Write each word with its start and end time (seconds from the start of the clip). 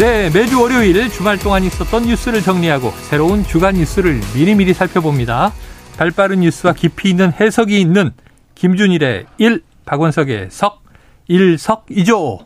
네, 0.00 0.30
매주 0.30 0.58
월요일 0.62 1.10
주말 1.10 1.38
동안 1.38 1.62
있었던 1.62 2.04
뉴스를 2.04 2.40
정리하고 2.40 2.90
새로운 3.02 3.44
주간 3.44 3.74
뉴스를 3.74 4.18
미리미리 4.34 4.72
살펴봅니다. 4.72 5.52
발빠른 5.98 6.40
뉴스와 6.40 6.72
깊이 6.72 7.10
있는 7.10 7.34
해석이 7.34 7.78
있는 7.78 8.12
김준일의 8.54 9.26
1, 9.36 9.62
박원석의 9.84 10.48
석, 10.50 10.82
일석이조. 11.28 12.38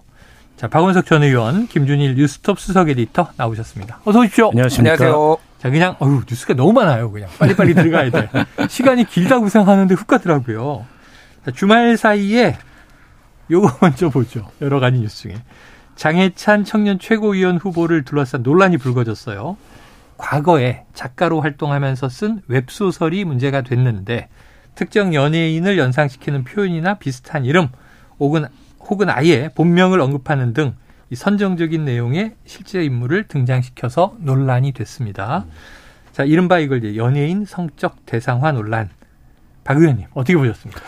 자, 0.57 0.67
박원석 0.67 1.07
전 1.07 1.23
의원, 1.23 1.69
김준일 1.69 2.17
뉴스톱 2.17 2.59
수석 2.59 2.89
에디터 2.89 3.29
나오셨습니다. 3.37 4.01
어서 4.05 4.19
오십시오. 4.19 4.49
안녕하십니까. 4.49 4.95
안녕하세요. 4.95 5.37
자, 5.61 5.71
그냥, 5.71 5.95
어휴, 6.01 6.23
뉴스가 6.29 6.55
너무 6.55 6.73
많아요. 6.73 7.13
그냥. 7.13 7.31
빨리빨리 7.39 7.75
들어가야 7.75 8.11
돼. 8.11 8.29
시간이 8.69 9.05
길다고 9.05 9.49
생각하는데 9.49 9.95
훅 9.95 10.09
가더라고요. 10.09 10.85
자, 11.45 11.53
주말 11.53 11.97
사이에 11.97 12.59
요거 13.49 13.79
먼저 13.81 14.09
보죠. 14.09 14.51
여러 14.61 14.81
가지 14.81 14.99
뉴스 14.99 15.23
중에. 15.23 15.37
장해찬 15.97 16.65
청년 16.65 16.99
최고위원 16.99 17.57
후보를 17.57 18.05
둘러싼 18.05 18.43
논란이 18.43 18.79
불거졌어요. 18.79 19.57
과거에 20.17 20.85
작가로 20.95 21.41
활동하면서 21.41 22.09
쓴 22.09 22.41
웹소설이 22.49 23.25
문제가 23.25 23.63
됐는데 23.63 24.29
특정 24.75 25.15
연예인을 25.15 25.79
연상시키는 25.79 26.45
표현이나 26.45 26.95
비슷한 26.95 27.45
이름 27.45 27.69
혹은 28.19 28.47
혹은 28.81 29.09
아예 29.09 29.49
본명을 29.55 30.01
언급하는 30.01 30.53
등 30.53 30.75
선정적인 31.13 31.85
내용의 31.85 32.35
실제 32.45 32.83
인물을 32.85 33.29
등장시켜서 33.29 34.17
논란이 34.21 34.73
됐습니다. 34.73 35.45
자, 36.13 36.25
이른바 36.25 36.59
이걸 36.59 36.79
이제 36.85 36.97
연예인 36.97 37.45
성적 37.45 38.05
대상화 38.07 38.53
논란. 38.53 38.89
박 39.65 39.79
의원님, 39.79 40.07
어떻게 40.15 40.37
보셨습니까? 40.37 40.81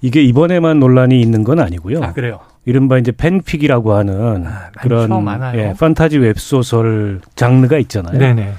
이게 0.00 0.22
이번에만 0.22 0.78
논란이 0.80 1.20
있는 1.20 1.44
건 1.44 1.60
아니고요. 1.60 2.02
아, 2.02 2.12
그래요? 2.12 2.40
이른바 2.66 2.98
이제 2.98 3.12
팬픽이라고 3.12 3.94
하는 3.94 4.46
아, 4.46 4.70
그런 4.80 5.08
예, 5.54 5.72
판타지 5.78 6.18
웹소설 6.18 7.20
장르가 7.36 7.78
있잖아요. 7.78 8.18
네네. 8.18 8.52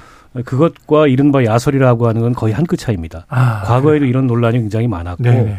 그것과 0.44 1.06
이른바 1.06 1.44
야설이라고 1.44 2.08
하는 2.08 2.22
건 2.22 2.32
거의 2.32 2.54
한 2.54 2.64
끗 2.66 2.78
차이입니다. 2.78 3.26
아, 3.28 3.62
과거에도 3.64 4.00
그래요? 4.00 4.10
이런 4.10 4.26
논란이 4.26 4.58
굉장히 4.58 4.88
많았고 4.88 5.22
네네. 5.22 5.56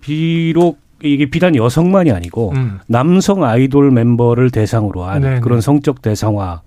비록 0.00 0.78
이게 1.02 1.26
비단 1.26 1.56
여성만이 1.56 2.12
아니고 2.12 2.52
음. 2.54 2.78
남성 2.86 3.44
아이돌 3.44 3.90
멤버를 3.90 4.50
대상으로 4.50 5.04
한 5.04 5.22
네네. 5.22 5.40
그런 5.40 5.60
성적 5.60 6.02
대상화 6.02 6.60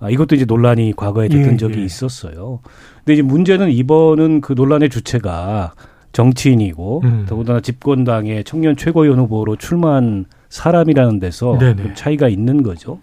아, 0.00 0.10
이것도 0.10 0.34
이제 0.36 0.44
논란이 0.44 0.94
과거에 0.96 1.28
됐던 1.28 1.52
예, 1.54 1.56
적이 1.56 1.80
예. 1.80 1.84
있었어요. 1.84 2.60
근데 2.98 3.14
이제 3.14 3.22
문제는 3.22 3.70
이번은 3.70 4.40
그 4.40 4.52
논란의 4.52 4.88
주체가 4.88 5.74
정치인이고 6.12 7.02
음. 7.04 7.26
더군다나 7.28 7.60
집권당의 7.60 8.44
청년 8.44 8.76
최고위원 8.76 9.18
후보로 9.18 9.56
출마한 9.56 10.26
사람이라는 10.54 11.18
데서 11.18 11.58
차이가 11.94 12.28
있는 12.28 12.62
거죠. 12.62 13.00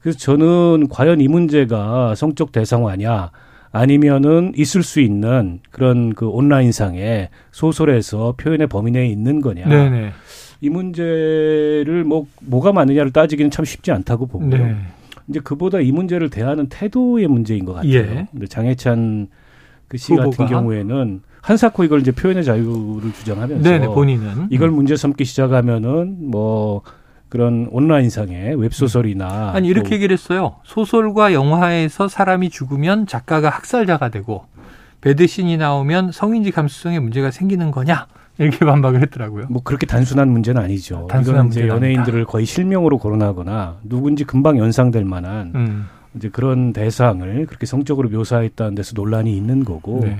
그래서 0.00 0.18
저는 0.18 0.88
과연 0.88 1.20
이 1.20 1.28
문제가 1.28 2.14
성적 2.14 2.52
대상화냐 2.52 3.30
아니면은 3.70 4.52
있을 4.56 4.82
수 4.82 5.00
있는 5.00 5.60
그런 5.70 6.14
그 6.14 6.26
온라인상의 6.26 7.28
소설에서 7.52 8.34
표현의 8.38 8.68
범위 8.68 8.92
내에 8.92 9.06
있는 9.06 9.40
거냐. 9.42 9.68
네네. 9.68 10.10
이 10.62 10.70
문제를 10.70 12.04
뭐 12.06 12.26
뭐가 12.40 12.72
맞느냐를 12.72 13.12
따지기는 13.12 13.50
참 13.50 13.64
쉽지 13.66 13.92
않다고 13.92 14.26
보고요. 14.26 14.50
네. 14.50 14.76
이제 15.28 15.40
그보다 15.40 15.80
이 15.80 15.92
문제를 15.92 16.30
대하는 16.30 16.66
태도의 16.68 17.26
문제인 17.28 17.64
것 17.66 17.74
같아요. 17.74 17.92
예. 17.92 18.26
장해찬 18.48 19.28
그 19.88 19.98
씨 19.98 20.14
같은 20.16 20.46
경우에는 20.46 21.20
한사코 21.44 21.84
이걸 21.84 22.00
이제 22.00 22.10
표현의 22.10 22.42
자유를 22.42 23.12
주장하면서 23.12 23.68
네네, 23.68 23.88
본인은 23.88 24.48
이걸 24.48 24.70
음. 24.70 24.76
문제 24.76 24.96
삼기 24.96 25.26
시작하면은 25.26 26.30
뭐 26.30 26.80
그런 27.28 27.68
온라인상의 27.70 28.58
웹소설이나 28.58 29.52
아니 29.54 29.68
이렇게 29.68 29.96
얘기를 29.96 30.14
했어요. 30.14 30.56
소설과 30.64 31.34
영화에서 31.34 32.08
사람이 32.08 32.48
죽으면 32.48 33.06
작가가 33.06 33.50
학살자가 33.50 34.08
되고 34.08 34.46
배드신이 35.02 35.58
나오면 35.58 36.12
성인지 36.12 36.50
감수성에 36.50 36.98
문제가 36.98 37.30
생기는 37.30 37.70
거냐? 37.70 38.06
이렇게 38.38 38.58
반박을 38.64 39.02
했더라고요. 39.02 39.48
뭐 39.50 39.62
그렇게 39.62 39.84
단순한 39.84 40.30
문제는 40.30 40.62
아니죠. 40.62 41.08
단순한 41.10 41.48
이제 41.48 41.68
연예인들을 41.68 42.20
아니다. 42.20 42.32
거의 42.32 42.46
실명으로 42.46 42.96
거론하거나 42.96 43.80
누군지 43.82 44.24
금방 44.24 44.56
연상될 44.56 45.04
만한 45.04 45.52
음. 45.54 45.88
이제 46.16 46.30
그런 46.30 46.72
대상을 46.72 47.44
그렇게 47.44 47.66
성적으로 47.66 48.08
묘사했다는 48.08 48.76
데서 48.76 48.92
논란이 48.94 49.36
있는 49.36 49.62
거고. 49.62 50.00
네. 50.04 50.16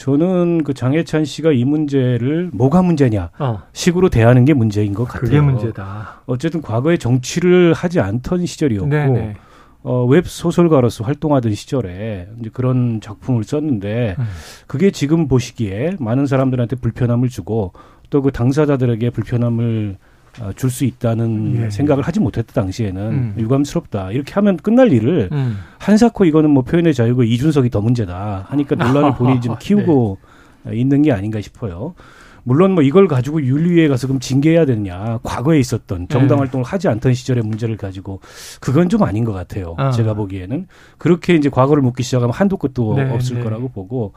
저는 0.00 0.64
그 0.64 0.72
장해찬 0.72 1.26
씨가 1.26 1.52
이 1.52 1.66
문제를 1.66 2.48
뭐가 2.54 2.80
문제냐 2.80 3.32
어. 3.38 3.62
식으로 3.74 4.08
대하는 4.08 4.46
게 4.46 4.54
문제인 4.54 4.94
것 4.94 5.04
같아요. 5.04 5.20
그게 5.20 5.40
문제다. 5.42 6.22
어쨌든 6.24 6.62
과거에 6.62 6.96
정치를 6.96 7.74
하지 7.74 8.00
않던 8.00 8.46
시절이었고 8.46 8.88
네네. 8.88 9.34
어, 9.82 10.06
웹 10.06 10.26
소설가로서 10.26 11.04
활동하던 11.04 11.52
시절에 11.52 12.28
이제 12.40 12.48
그런 12.50 13.02
작품을 13.02 13.44
썼는데 13.44 14.16
음. 14.18 14.24
그게 14.66 14.90
지금 14.90 15.28
보시기에 15.28 15.96
많은 16.00 16.24
사람들한테 16.24 16.76
불편함을 16.76 17.28
주고 17.28 17.74
또 18.08 18.22
그 18.22 18.32
당사자들에게 18.32 19.10
불편함을 19.10 19.98
어, 19.98 20.09
줄 20.56 20.70
수 20.70 20.84
있다는 20.84 21.64
예. 21.64 21.70
생각을 21.70 22.04
하지 22.04 22.20
못했다 22.20 22.52
당시에는 22.52 23.02
음. 23.02 23.34
유감스럽다 23.38 24.12
이렇게 24.12 24.32
하면 24.34 24.56
끝날 24.56 24.92
일을 24.92 25.28
음. 25.32 25.58
한사코 25.78 26.24
이거는 26.24 26.50
뭐 26.50 26.62
표현의 26.62 26.94
자유고 26.94 27.24
이준석이 27.24 27.70
더 27.70 27.80
문제다 27.80 28.46
하니까 28.48 28.76
논란을 28.76 29.14
본인이 29.14 29.40
좀 29.42 29.56
키우고 29.58 30.18
네. 30.64 30.76
있는 30.76 31.02
게 31.02 31.12
아닌가 31.12 31.40
싶어요. 31.40 31.94
물론 32.42 32.72
뭐 32.72 32.82
이걸 32.82 33.06
가지고 33.06 33.42
윤리위에 33.42 33.88
가서 33.88 34.06
그럼 34.06 34.18
징계해야 34.20 34.64
되느냐 34.64 35.18
과거에 35.22 35.58
있었던 35.58 36.08
정당 36.08 36.36
네. 36.36 36.40
활동을 36.40 36.64
하지 36.64 36.88
않던 36.88 37.12
시절의 37.12 37.42
문제를 37.44 37.76
가지고 37.76 38.20
그건 38.60 38.88
좀 38.88 39.02
아닌 39.02 39.24
것 39.24 39.32
같아요. 39.32 39.74
아. 39.76 39.90
제가 39.90 40.14
보기에는 40.14 40.66
그렇게 40.96 41.34
이제 41.34 41.48
과거를 41.50 41.82
묻기 41.82 42.02
시작하면 42.02 42.32
한도 42.32 42.56
끝도 42.56 42.94
네, 42.94 43.10
없을 43.10 43.36
네. 43.36 43.42
거라고 43.42 43.68
보고 43.68 44.14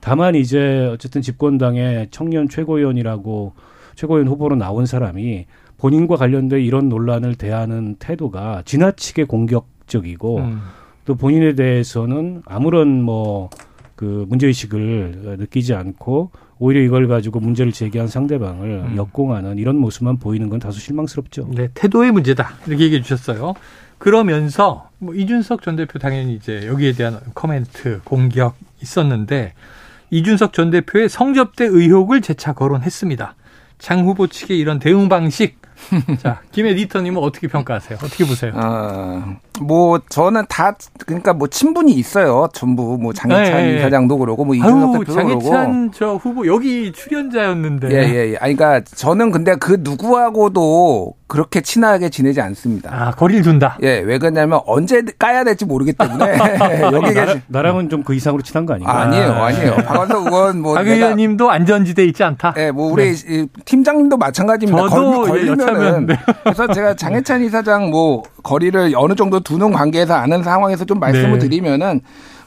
다만 0.00 0.34
이제 0.34 0.88
어쨌든 0.92 1.22
집권당의 1.22 2.08
청년 2.10 2.48
최고위원이라고 2.48 3.54
최고위원 3.94 4.28
후보로 4.28 4.56
나온 4.56 4.86
사람이 4.86 5.46
본인과 5.78 6.16
관련된 6.16 6.60
이런 6.60 6.88
논란을 6.88 7.34
대하는 7.34 7.96
태도가 7.98 8.62
지나치게 8.64 9.24
공격적이고 9.24 10.38
음. 10.38 10.60
또 11.04 11.14
본인에 11.14 11.54
대해서는 11.54 12.42
아무런 12.46 13.02
뭐 13.02 13.50
그 13.96 14.26
문제의식을 14.28 15.36
느끼지 15.38 15.74
않고 15.74 16.30
오히려 16.58 16.80
이걸 16.82 17.08
가지고 17.08 17.40
문제를 17.40 17.72
제기한 17.72 18.08
상대방을 18.08 18.84
음. 18.90 18.96
역공하는 18.96 19.58
이런 19.58 19.76
모습만 19.76 20.18
보이는 20.18 20.48
건 20.48 20.58
다소 20.58 20.78
실망스럽죠. 20.80 21.48
네, 21.52 21.68
태도의 21.74 22.12
문제다. 22.12 22.54
이렇게 22.66 22.84
얘기해 22.84 23.02
주셨어요. 23.02 23.54
그러면서 23.98 24.90
뭐 24.98 25.14
이준석 25.14 25.62
전 25.62 25.76
대표 25.76 25.98
당연히 25.98 26.34
이제 26.34 26.66
여기에 26.66 26.92
대한 26.92 27.20
코멘트, 27.34 28.00
공격 28.04 28.56
있었는데 28.82 29.54
이준석 30.10 30.52
전 30.52 30.70
대표의 30.70 31.08
성접대 31.08 31.64
의혹을 31.64 32.20
재차 32.20 32.52
거론했습니다. 32.52 33.34
장 33.84 34.06
후보 34.06 34.26
측의 34.26 34.58
이런 34.58 34.78
대응 34.78 35.10
방식 35.10 35.60
자, 36.20 36.40
김 36.52 36.66
에디터님은 36.66 37.20
어떻게 37.22 37.48
평가하세요? 37.48 37.98
어떻게 38.02 38.24
보세요? 38.24 38.52
어, 38.54 39.36
뭐 39.60 40.00
저는 40.08 40.44
다 40.48 40.76
그러니까 41.06 41.32
뭐 41.32 41.48
친분이 41.48 41.92
있어요. 41.92 42.48
전부 42.54 42.96
뭐 43.00 43.12
장해찬 43.12 43.44
네, 43.56 43.72
네. 43.74 43.80
사장도 43.82 44.18
그러고 44.18 44.44
뭐 44.44 44.54
이준석 44.54 44.92
대표도 44.92 45.12
장해찬 45.12 45.38
그러고. 45.38 45.50
장해찬 45.50 45.92
저 45.94 46.14
후보 46.14 46.46
여기 46.46 46.92
출연자였는데. 46.92 47.90
예, 47.90 47.96
예, 48.08 48.32
예. 48.32 48.36
아니 48.40 48.54
그러니까 48.54 48.84
저는 48.94 49.30
근데 49.30 49.56
그 49.56 49.78
누구하고도 49.80 51.14
그렇게 51.26 51.60
친하게 51.62 52.10
지내지 52.10 52.40
않습니다. 52.40 52.90
아, 52.92 53.10
거리를 53.10 53.42
둔다? 53.42 53.78
예, 53.82 53.98
왜 53.98 54.18
그러냐면 54.18 54.60
언제 54.66 55.02
까야 55.18 55.42
될지 55.42 55.64
모르기 55.64 55.92
때문에 55.94 56.38
여기 56.92 57.12
계신. 57.14 57.42
나랑은 57.48 57.88
좀 57.88 58.04
그 58.04 58.14
이상으로 58.14 58.42
친한 58.42 58.66
거 58.66 58.74
아닌가? 58.74 58.92
아, 58.92 59.00
아니에요, 59.02 59.32
아니에요. 59.32 59.76
박원석 59.76 60.26
의원 60.26 60.60
뭐. 60.60 60.74
박 60.74 60.86
의원님도 60.86 61.50
안전지대 61.50 62.04
있지 62.04 62.22
않다? 62.22 62.52
예, 62.58 62.70
뭐 62.70 62.92
우리 62.92 63.14
네. 63.14 63.46
팀장님도 63.64 64.18
마찬가지입니다. 64.18 64.88
저도 64.90 65.10
걸, 65.22 65.28
걸리면 65.28 65.63
은. 65.68 66.06
네. 66.06 66.16
그래서 66.44 66.66
제가 66.68 66.94
장해찬 66.94 67.42
이사장 67.44 67.90
뭐 67.90 68.22
거리를 68.42 68.92
어느 68.96 69.14
정도 69.14 69.40
두는 69.40 69.72
관계에서 69.72 70.14
아는 70.14 70.42
상황에서 70.42 70.84
좀 70.84 70.98
말씀을 71.00 71.34
네. 71.34 71.38
드리면은 71.38 72.00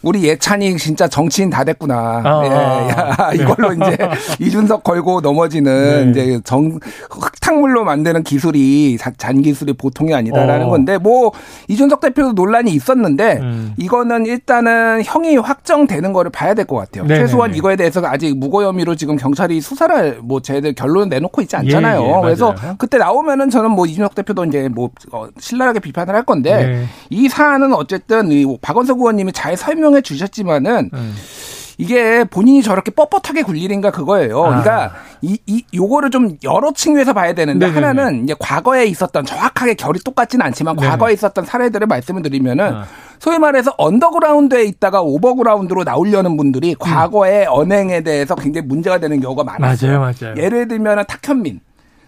우리 0.03 0.23
예찬이 0.23 0.77
진짜 0.77 1.07
정치인 1.07 1.49
다 1.49 1.63
됐구나. 1.63 2.21
아, 2.23 2.41
예, 2.45 2.49
야, 2.49 3.31
이걸로 3.33 3.73
이제 3.73 3.97
이준석 4.39 4.83
걸고 4.83 5.21
넘어지는 5.21 6.11
네. 6.11 6.21
이제 6.23 6.39
정 6.43 6.79
흙탕물로 7.09 7.83
만드는 7.83 8.23
기술이 8.23 8.97
잔 9.17 9.41
기술이 9.41 9.73
보통이 9.73 10.13
아니다라는 10.13 10.67
어. 10.67 10.69
건데 10.69 10.97
뭐 10.97 11.31
이준석 11.67 11.99
대표도 12.01 12.33
논란이 12.33 12.71
있었는데 12.71 13.39
음. 13.41 13.73
이거는 13.77 14.25
일단은 14.25 15.01
형이 15.03 15.37
확정되는 15.37 16.13
거를 16.13 16.31
봐야 16.31 16.53
될 16.53 16.67
것 16.67 16.75
같아요. 16.75 17.03
네네네. 17.05 17.19
최소한 17.27 17.55
이거에 17.55 17.75
대해서 17.77 18.01
아직 18.05 18.37
무고 18.37 18.61
혐의로 18.61 18.95
지금 18.95 19.15
경찰이 19.15 19.61
수사를 19.61 20.19
뭐 20.21 20.41
제대로 20.41 20.73
결론을 20.75 21.07
내놓고 21.09 21.41
있지 21.41 21.55
않잖아요. 21.55 22.01
예, 22.03 22.07
예, 22.17 22.21
그래서 22.21 22.53
그때 22.77 22.97
나오면은 22.97 23.49
저는 23.49 23.71
뭐 23.71 23.85
이준석 23.85 24.13
대표도 24.15 24.45
이제 24.45 24.67
뭐 24.67 24.89
어, 25.13 25.27
신랄하게 25.39 25.79
비판을 25.79 26.13
할 26.13 26.23
건데 26.23 26.65
네. 26.67 26.85
이 27.09 27.29
사안은 27.29 27.73
어쨌든 27.73 28.31
이 28.31 28.45
박원석 28.61 28.99
의원님이 28.99 29.31
잘 29.31 29.55
설명 29.55 29.86
해 29.95 30.01
주셨지만은 30.01 30.89
음. 30.93 31.15
이게 31.77 32.23
본인이 32.23 32.63
저렇게 32.63 32.91
뻣뻣하게 32.91 33.45
굴리는가 33.45 33.91
그거예요. 33.91 34.43
아. 34.43 34.49
그러니까 34.49 34.95
이, 35.21 35.37
이, 35.45 35.63
요거를 35.73 36.09
좀 36.09 36.35
여러 36.43 36.71
층위에서 36.71 37.13
봐야 37.13 37.33
되는데 37.33 37.67
네네네. 37.67 37.85
하나는 37.87 38.23
이제 38.23 38.35
과거에 38.39 38.85
있었던 38.85 39.25
정확하게 39.25 39.75
결이 39.75 39.99
똑같지는 40.03 40.45
않지만 40.47 40.75
네네. 40.75 40.89
과거에 40.89 41.13
있었던 41.13 41.45
사례들을 41.45 41.85
말씀을 41.85 42.23
드리면은 42.23 42.73
아. 42.73 42.85
소위 43.19 43.37
말해서 43.37 43.73
언더그라운드에 43.77 44.63
있다가 44.65 45.01
overground로 45.01 45.83
나오려는 45.83 46.35
분들이 46.35 46.71
음. 46.71 46.75
과거의 46.79 47.45
언행에 47.47 48.01
대해서 48.01 48.35
굉장히 48.35 48.67
문제가 48.67 48.97
되는 48.99 49.19
경우가 49.19 49.43
많았어요. 49.43 49.99
맞아요, 49.99 50.13
맞아요. 50.19 50.35
예를 50.37 50.67
들면 50.67 51.05
탁현민. 51.07 51.59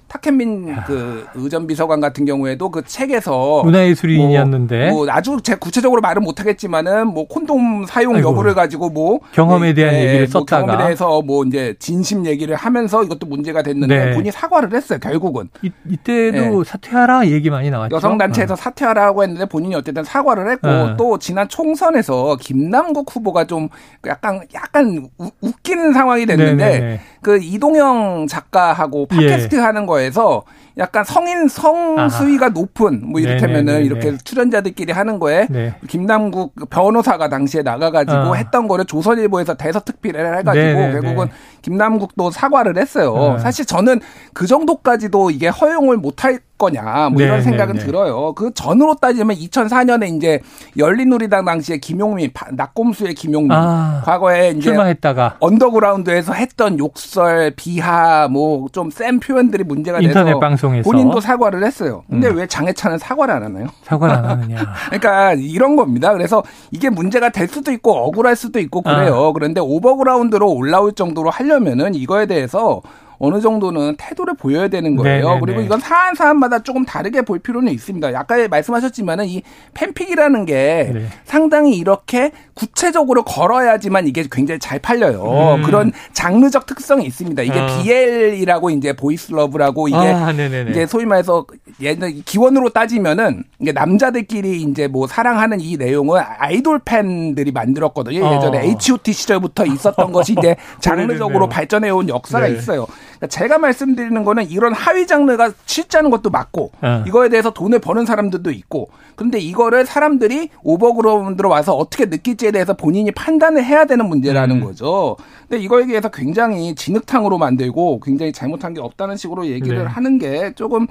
탁현민 0.09 0.75
그 0.88 1.25
의전 1.35 1.67
비서관 1.67 2.01
같은 2.01 2.25
경우에도 2.25 2.69
그 2.69 2.83
책에서 2.83 3.61
문화예술인이었는데 3.63 4.89
뭐, 4.89 5.06
뭐 5.06 5.13
아주 5.13 5.38
제 5.44 5.56
구체적으로 5.56 6.01
말은 6.01 6.23
못하겠지만은 6.23 7.07
뭐 7.07 7.27
콘돔 7.27 7.85
사용 7.88 8.15
아이고. 8.15 8.29
여부를 8.29 8.56
가지고 8.56 8.89
뭐 8.89 9.19
경험에 9.31 9.73
대한 9.73 9.94
네, 9.94 10.07
얘기를 10.07 10.27
뭐 10.31 10.41
썼다가 10.41 10.65
경험에 10.65 10.83
대해서 10.83 11.21
뭐 11.21 11.45
이제 11.45 11.75
진심 11.79 12.25
얘기를 12.25 12.56
하면서 12.56 13.03
이것도 13.03 13.27
문제가 13.27 13.61
됐는데 13.61 14.06
네. 14.06 14.11
본인이 14.11 14.31
사과를 14.31 14.73
했어요 14.73 15.00
결국은 15.00 15.50
이, 15.61 15.71
이때도 15.88 16.63
네. 16.63 16.69
사퇴하라 16.69 17.27
얘기 17.27 17.50
많이 17.50 17.69
나왔죠 17.69 17.95
여성 17.95 18.17
단체에서 18.17 18.53
어. 18.53 18.57
사퇴하라고 18.57 19.23
했는데 19.23 19.45
본인이 19.45 19.75
어쨌든 19.75 20.03
사과를 20.03 20.51
했고 20.51 20.67
어. 20.67 20.95
또 20.97 21.19
지난 21.19 21.47
총선에서 21.47 22.38
김남국 22.41 23.15
후보가 23.15 23.45
좀 23.45 23.69
약간 24.07 24.41
약간 24.55 25.07
우, 25.19 25.29
웃기는 25.41 25.94
상황이 25.94 26.25
됐는데 26.25 26.65
네네네. 26.65 27.00
그 27.21 27.38
이동영 27.42 28.27
작가하고 28.27 29.07
팟캐스트 29.07 29.56
예. 29.56 29.60
하는 29.60 29.86
거에서 29.86 30.44
약간 30.77 31.04
성인 31.04 31.48
성 31.50 32.07
수위가 32.10 32.45
아하. 32.45 32.54
높은 32.54 33.01
뭐 33.04 33.19
이를테면은 33.19 33.66
네네네네. 33.66 33.86
이렇게 33.86 34.18
출연자들끼리 34.18 34.94
하는 34.94 35.19
거에 35.19 35.48
네. 35.50 35.75
김남국 35.88 36.69
변호사가 36.69 37.27
당시에 37.27 37.62
나가가지고 37.63 38.18
어. 38.18 38.36
했던 38.36 38.68
거를 38.68 38.86
조선일보에서 38.86 39.56
대서특필을 39.56 40.38
해가지고 40.38 40.54
네네네. 40.54 40.92
결국은 40.94 41.27
김남국도 41.61 42.31
사과를 42.31 42.77
했어요. 42.77 43.13
어. 43.13 43.38
사실 43.38 43.65
저는 43.65 44.00
그 44.33 44.47
정도까지도 44.47 45.31
이게 45.31 45.47
허용을 45.47 45.97
못할 45.97 46.39
거냐 46.57 47.07
뭐 47.13 47.21
이런 47.21 47.38
네, 47.38 47.41
생각은 47.41 47.75
네, 47.75 47.79
네. 47.79 47.85
들어요. 47.85 48.33
그 48.33 48.51
전으로 48.53 48.95
따지면 48.95 49.38
2004년에 49.38 50.13
이제 50.17 50.41
열린우리당 50.77 51.45
당시에 51.45 51.77
김용민 51.77 52.31
나꼼수의 52.51 53.13
김용민 53.13 53.53
아, 53.53 54.01
과거에 54.03 54.50
이제 54.50 54.63
출마했다가 54.63 55.38
언더그라운드에서 55.39 56.33
했던 56.33 56.77
욕설 56.77 57.53
비하 57.56 58.27
뭐 58.27 58.67
좀 58.73 58.89
센 58.91 59.19
표현들이 59.19 59.63
문제가 59.63 60.00
인터넷 60.00 60.31
돼서 60.31 60.39
방송에서 60.39 60.89
본인도 60.89 61.21
사과를 61.21 61.63
했어요. 61.65 62.03
근데 62.09 62.27
음. 62.27 62.38
왜 62.38 62.47
장예찬은 62.47 62.97
사과를 62.97 63.33
안 63.35 63.44
하나요? 63.44 63.67
사과를 63.83 64.15
안 64.15 64.25
하느냐? 64.25 64.57
그러니까 64.88 65.33
이런 65.35 65.75
겁니다. 65.77 66.12
그래서 66.12 66.44
이게 66.71 66.89
문제가 66.89 67.29
될 67.29 67.47
수도 67.47 67.71
있고 67.71 67.94
억울할 67.95 68.35
수도 68.35 68.59
있고 68.59 68.81
그래요. 68.81 69.27
아. 69.29 69.31
그런데 69.31 69.62
overground로 69.62 70.51
올라올 70.51 70.94
정도로 70.94 71.29
하려면은 71.50 71.96
이거에 71.96 72.28
대해서 72.28 72.81
어느 73.19 73.42
정도는 73.42 73.95
태도를 73.98 74.33
보여야 74.36 74.69
되는 74.69 74.95
거예요. 74.95 75.25
네네네. 75.25 75.42
그리고 75.42 75.62
이건 75.62 75.80
사안 75.80 76.16
사안마다 76.16 76.60
조금 76.60 76.86
다르게 76.86 77.21
볼 77.21 77.39
필요는 77.39 77.71
있습니다. 77.74 78.07
아까 78.16 78.48
말씀하셨지만은 78.48 79.27
이 79.27 79.44
fanfic이라는 79.74 80.45
게 80.45 80.92
네. 80.94 81.07
상당히 81.25 81.77
이렇게 81.77 82.31
구체적으로 82.54 83.24
걸어야지만 83.24 84.07
이게 84.07 84.24
굉장히 84.31 84.60
잘 84.60 84.80
팔려요. 84.80 85.56
음. 85.57 85.63
그런 85.63 85.92
장르적 86.13 86.66
특성이 86.66 87.06
있습니다. 87.06 87.44
이게 87.44 87.60
어. 87.60 87.68
BL이라고 87.68 88.69
이제 88.69 88.94
Boys 88.94 89.31
Love라고 89.31 89.89
이게 89.89 89.98
아, 89.98 90.31
이제 90.31 90.86
소위 90.86 91.06
말해서 91.06 91.45
옛날 91.81 92.12
기원으로 92.25 92.69
따지면은 92.69 93.44
이게 93.60 93.74
남자들끼리 93.74 94.62
이제 94.62 94.88
뭐 94.88 95.07
사랑하는 95.07 95.60
이 95.60 95.75
내용을 95.75 96.22
아이돌 96.38 96.80
팬들이 96.86 97.51
만들었거든요. 97.51 98.18
예전에 98.36 98.60
어. 98.60 98.62
H.O.T 98.62 99.12
시절부터 99.12 99.65
있었던 99.65 100.12
것이 100.13 100.36
이제 100.38 100.56
장르적으로 100.80 101.50
발전해 101.50 101.89
온 101.89 102.07
역사가 102.07 102.48
네. 102.48 102.56
있어요. 102.56 102.88
그러니까 103.19 103.27
제가 103.27 103.57
말씀드리는 103.57 104.24
거는 104.24 104.50
이런 104.50 104.74
하위 104.74 105.06
장르가 105.06 105.51
실자는 105.66 106.10
것도 106.10 106.30
맞고 106.30 106.71
어. 106.81 107.04
이거에 107.06 107.30
대해서 107.30 107.51
돈을 107.51 107.80
버는 107.80 108.06
사람들도 108.06 108.50
있고 108.51 108.89
그런데 109.16 109.39
이거를 109.39 109.86
사람들이 109.86 110.50
오버그라운드로 110.63 111.50
와서 111.50 111.75
어떻게 111.75 112.06
느낄지에 112.06 112.51
대해서 112.51 112.74
본인이 112.74 113.12
판단을 113.12 113.63
해야 113.63 113.86
되는 113.86 114.07
문제라는 114.07 114.57
음. 114.57 114.63
거죠. 114.63 115.18
근데 115.48 115.62
이거에 115.62 115.86
대해서 115.86 116.10
굉장히 116.10 116.74
진흙탕으로 116.75 117.38
만들고 117.38 118.00
굉장히 118.00 118.31
잘못한 118.31 118.74
게 118.74 118.80
없다는 118.80 119.18
식으로 119.18 119.48
얘기를 119.48 119.80
네. 119.80 119.83
하는 119.83 120.18
게 120.18 120.54
조금 120.54 120.88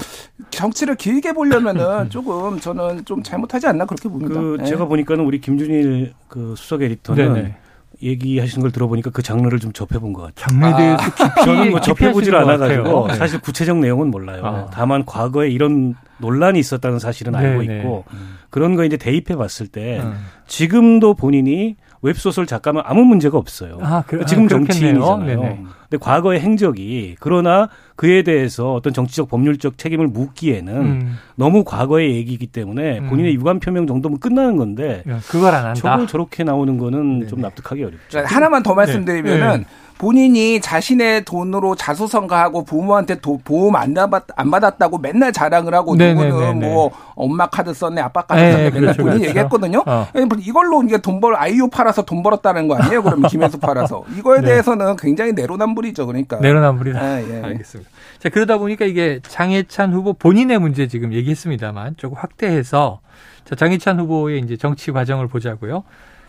정치를 0.51 0.97
길게 0.97 1.33
보려면은 1.33 2.11
조금 2.11 2.61
저는 2.61 3.07
좀 3.07 3.23
잘못하지 3.23 3.67
않나 3.67 3.87
그렇게 3.87 4.09
봅니다. 4.09 4.35
그 4.35 4.57
네. 4.61 4.67
제가 4.67 4.85
보니까는 4.85 5.25
우리 5.25 5.41
김준일 5.41 6.13
그 6.29 6.55
수석 6.57 6.83
에디터는 6.83 7.33
네네. 7.35 7.57
얘기하시는 8.03 8.63
걸 8.63 8.71
들어보니까 8.71 9.11
그 9.11 9.23
장르를 9.23 9.59
좀 9.59 9.73
접해본 9.73 10.13
것 10.13 10.23
같아요. 10.23 10.61
장르에 10.61 10.77
대해서 10.77 11.03
아, 11.03 11.35
깊이 11.35 11.45
저는 11.45 11.71
뭐 11.71 11.81
접해보질 11.81 12.35
않아가지고 12.37 13.09
네. 13.09 13.15
사실 13.15 13.41
구체적 13.41 13.79
내용은 13.79 14.11
몰라요. 14.11 14.43
아. 14.45 14.71
다만 14.73 15.05
과거에 15.05 15.49
이런 15.49 15.95
논란이 16.19 16.59
있었다는 16.59 16.99
사실은 16.99 17.35
알고 17.35 17.63
네네. 17.63 17.79
있고 17.79 18.05
음. 18.13 18.39
그런 18.51 18.77
거 18.77 18.85
이제 18.85 18.97
대입해 18.97 19.37
봤을 19.37 19.67
때 19.67 20.01
음. 20.01 20.15
지금도 20.47 21.15
본인이 21.15 21.77
웹소설 22.03 22.47
작가면 22.47 22.83
아무 22.87 23.05
문제가 23.05 23.39
없어요. 23.39 23.79
아, 23.83 24.03
그, 24.07 24.25
지금 24.27 24.45
아, 24.45 24.49
정치인이잖아요. 24.49 25.25
네네. 25.25 25.63
근데 25.91 26.05
과거의 26.05 26.41
행적이 26.41 27.17
그러나 27.19 27.69
그에 27.97 28.23
대해서 28.23 28.75
어떤 28.75 28.93
정치적 28.93 29.29
법률적 29.29 29.79
책임을 29.79 30.07
묻기에는 30.09 30.75
음. 30.77 31.17
너무 31.35 31.65
과거의 31.65 32.15
얘기이기 32.17 32.47
때문에 32.47 32.99
음. 32.99 33.09
본인의 33.09 33.35
유감 33.35 33.61
표명 33.61 33.87
정도면 33.87 34.21
끝나는 34.21 34.57
건데 34.57 35.03
그걸 35.29 35.55
안 35.55 35.67
한다. 35.67 35.81
저걸 35.81 36.07
저렇게 36.07 36.45
나오는 36.45 36.77
거는 36.77 37.21
네네. 37.21 37.27
좀 37.31 37.41
납득하기 37.41 37.83
어렵죠. 37.83 38.21
하나만 38.27 38.63
더 38.63 38.75
말씀드리면은 38.75 39.61
네. 39.61 39.65
본인이 39.99 40.61
자신의 40.61 41.25
돈으로 41.25 41.75
자수성가하고 41.75 42.65
부모한테 42.65 43.21
도, 43.21 43.39
보험 43.45 43.75
안, 43.77 43.95
받, 43.95 44.25
안 44.37 44.51
받았다고 44.51 44.99
맨날 44.99 45.33
자랑을 45.33 45.75
하고 45.75 45.97
네네네네. 45.97 46.29
누구는 46.29 46.61
뭐 46.61 46.91
엄마 47.17 47.47
카드 47.49 47.75
썼네 47.75 48.01
아빠 48.01 48.23
카드 48.23 48.41
썼네 48.41 48.71
맨날 48.71 48.81
그렇죠, 48.81 49.03
본인이 49.03 49.19
그렇죠. 49.21 49.29
얘기했거든요. 49.31 49.83
어. 49.87 50.07
이걸로 50.39 50.83
이게 50.85 50.99
돈 50.99 51.21
벌, 51.21 51.35
아이유 51.35 51.69
팔아서 51.69 52.03
돈 52.03 52.23
벌었다는 52.23 52.69
거 52.69 52.77
아니에요? 52.77 53.03
그러면 53.03 53.29
김혜수 53.29 53.59
팔아서. 53.59 54.05
이거에 54.17 54.41
네. 54.41 54.47
대해서는 54.47 54.97
굉장히 54.97 55.33
내로남불이죠. 55.33 56.07
그러니까. 56.07 56.39
내로남불이다. 56.39 57.01
네, 57.01 57.27
예. 57.31 57.43
알겠습니다. 57.43 57.91
자, 58.21 58.29
그러다 58.29 58.59
보니까 58.59 58.85
이게 58.85 59.21
장해찬 59.27 59.93
후보 59.93 60.13
본인의 60.13 60.59
문제 60.61 60.87
지금 60.87 61.13
얘기했습니다만 61.13 61.95
조금 61.97 62.17
확대해서 62.19 63.01
자, 63.45 63.57
장해찬 63.57 63.99
후보의 63.99 64.41
이제 64.41 64.57
정치 64.57 64.93
과정을 64.93 65.27
보자고요. 65.27 65.83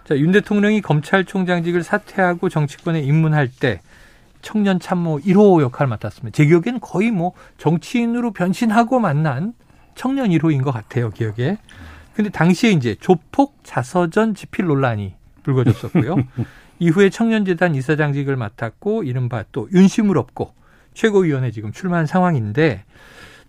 자, 0.10 0.18
윤 0.18 0.32
대통령이 0.32 0.82
검찰총장직을 0.82 1.84
사퇴하고 1.84 2.50
정치권에 2.50 3.00
입문할 3.00 3.48
때 3.48 3.80
청년 4.42 4.80
참모 4.80 5.20
1호 5.20 5.62
역할을 5.62 5.88
맡았습니다. 5.88 6.36
제 6.36 6.48
기억에는 6.48 6.80
거의 6.80 7.12
뭐 7.12 7.34
정치인으로 7.60 8.32
변신하고 8.32 9.00
만난 9.00 9.54
청년 9.94 10.30
1호인 10.30 10.64
것 10.64 10.72
같아요, 10.72 11.12
기억에. 11.12 11.60
근데 12.16 12.32
당시에 12.32 12.72
이제 12.72 12.96
조폭 13.00 13.60
자서전 13.62 14.34
집필 14.34 14.66
논란이 14.66 15.14
불거졌었고요. 15.44 16.16
이후에 16.80 17.12
청년재단 17.12 17.76
이사장직을 17.76 18.36
맡았고 18.36 19.04
이른바 19.04 19.44
또 19.52 19.70
윤심을 19.72 20.18
얻고 20.18 20.56
최고위원회 20.96 21.52
지금 21.52 21.72
출마한 21.72 22.08
상황인데 22.08 22.84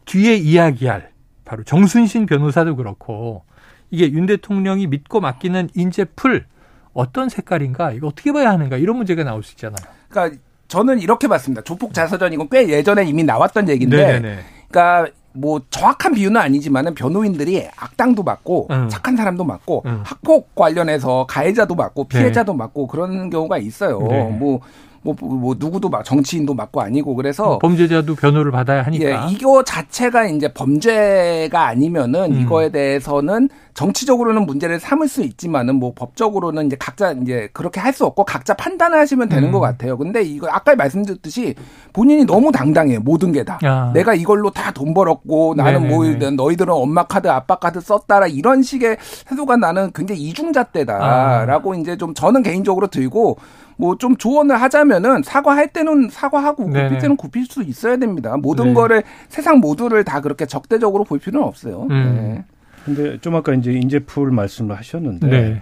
뒤에 0.04 0.36
이야기할 0.36 1.08
바로 1.46 1.62
정순신 1.64 2.26
변호사도 2.26 2.76
그렇고 2.76 3.44
이게 3.90 4.10
윤 4.12 4.26
대통령이 4.26 4.86
믿고 4.86 5.20
맡기는 5.20 5.70
인재풀 5.74 6.44
어떤 6.92 7.28
색깔인가 7.28 7.92
이거 7.92 8.08
어떻게 8.08 8.32
봐야 8.32 8.50
하는가 8.50 8.76
이런 8.76 8.96
문제가 8.96 9.24
나올 9.24 9.42
수 9.42 9.52
있잖아요. 9.52 9.84
그러니까 10.08 10.38
저는 10.68 11.00
이렇게 11.00 11.28
봤습니다. 11.28 11.62
조폭 11.62 11.92
자서전 11.92 12.32
이건 12.32 12.48
꽤 12.48 12.68
예전에 12.68 13.04
이미 13.04 13.24
나왔던 13.24 13.68
얘기인데, 13.68 13.96
네네네. 13.96 14.38
그러니까 14.68 15.12
뭐 15.32 15.60
정확한 15.70 16.14
비유는 16.14 16.40
아니지만은 16.40 16.94
변호인들이 16.94 17.68
악당도 17.76 18.22
맞고 18.22 18.68
음. 18.70 18.88
착한 18.88 19.16
사람도 19.16 19.44
맞고 19.44 19.82
음. 19.86 20.00
학폭 20.04 20.54
관련해서 20.54 21.26
가해자도 21.28 21.74
맞고 21.74 22.04
피해자도 22.04 22.52
네. 22.52 22.58
맞고 22.58 22.86
그런 22.86 23.30
경우가 23.30 23.58
있어요. 23.58 24.00
네. 24.00 24.24
뭐 24.24 24.60
뭐, 25.02 25.14
뭐 25.20 25.54
누구도 25.58 25.88
막 25.88 26.04
정치인도 26.04 26.52
맞고 26.52 26.80
아니고 26.80 27.14
그래서 27.14 27.58
범죄자도 27.60 28.16
변호를 28.16 28.52
받아야 28.52 28.82
하니까 28.82 29.28
예, 29.28 29.32
이거 29.32 29.62
자체가 29.64 30.26
이제 30.26 30.52
범죄가 30.52 31.66
아니면은 31.66 32.32
음. 32.34 32.40
이거에 32.42 32.70
대해서는 32.70 33.48
정치적으로는 33.72 34.44
문제를 34.44 34.78
삼을 34.78 35.08
수 35.08 35.22
있지만은 35.22 35.76
뭐 35.76 35.94
법적으로는 35.94 36.66
이제 36.66 36.76
각자 36.78 37.12
이제 37.12 37.48
그렇게 37.52 37.78
할 37.80 37.90
수 37.90 38.06
없고 38.06 38.24
각자 38.24 38.54
판단을 38.54 38.96
하시면 39.00 39.28
되는 39.28 39.48
음. 39.48 39.52
것 39.52 39.58
같아요. 39.58 39.98
근데 39.98 40.22
이거 40.22 40.46
아까 40.48 40.76
말씀드렸듯이 40.76 41.56
본인이 41.92 42.24
너무 42.24 42.52
당당해요. 42.52 43.00
모든 43.00 43.32
게 43.32 43.42
다. 43.42 43.58
아. 43.64 43.90
내가 43.92 44.14
이걸로 44.14 44.50
다 44.50 44.70
돈 44.70 44.94
벌었고 44.94 45.54
나는 45.56 45.88
뭐 45.88 46.04
네네네. 46.04 46.30
뭐 46.36 46.44
너희들은 46.46 46.72
엄마 46.72 47.02
카드 47.02 47.26
아빠 47.26 47.56
카드 47.56 47.80
썼다라 47.80 48.28
이런 48.28 48.62
식의 48.62 48.98
태도가 49.28 49.56
나는 49.56 49.90
굉장히 49.92 50.20
이중잣대다라고 50.22 51.72
아. 51.72 51.76
이제 51.76 51.96
좀 51.96 52.14
저는 52.14 52.42
개인적으로 52.44 52.86
들고 52.86 53.38
뭐 53.80 53.96
좀 53.98 54.16
조언을 54.16 54.60
하자면은 54.60 55.22
사과할 55.22 55.68
때는 55.72 56.08
사과하고 56.10 56.70
네네. 56.70 56.84
굽힐 56.88 56.98
때는 57.00 57.16
굽힐 57.16 57.46
수 57.46 57.62
있어야 57.62 57.96
됩니다. 57.96 58.36
모든 58.36 58.66
네. 58.68 58.74
거를 58.74 59.02
세상 59.28 59.58
모두를 59.58 60.04
다 60.04 60.20
그렇게 60.20 60.46
적대적으로 60.46 61.04
볼 61.04 61.18
필요는 61.18 61.46
없어요. 61.46 61.86
음. 61.90 62.14
네. 62.16 62.44
근데 62.84 63.18
좀 63.20 63.34
아까 63.36 63.52
이제 63.54 63.72
인재풀 63.72 64.30
말씀을 64.30 64.76
하셨는데 64.76 65.26
네. 65.28 65.60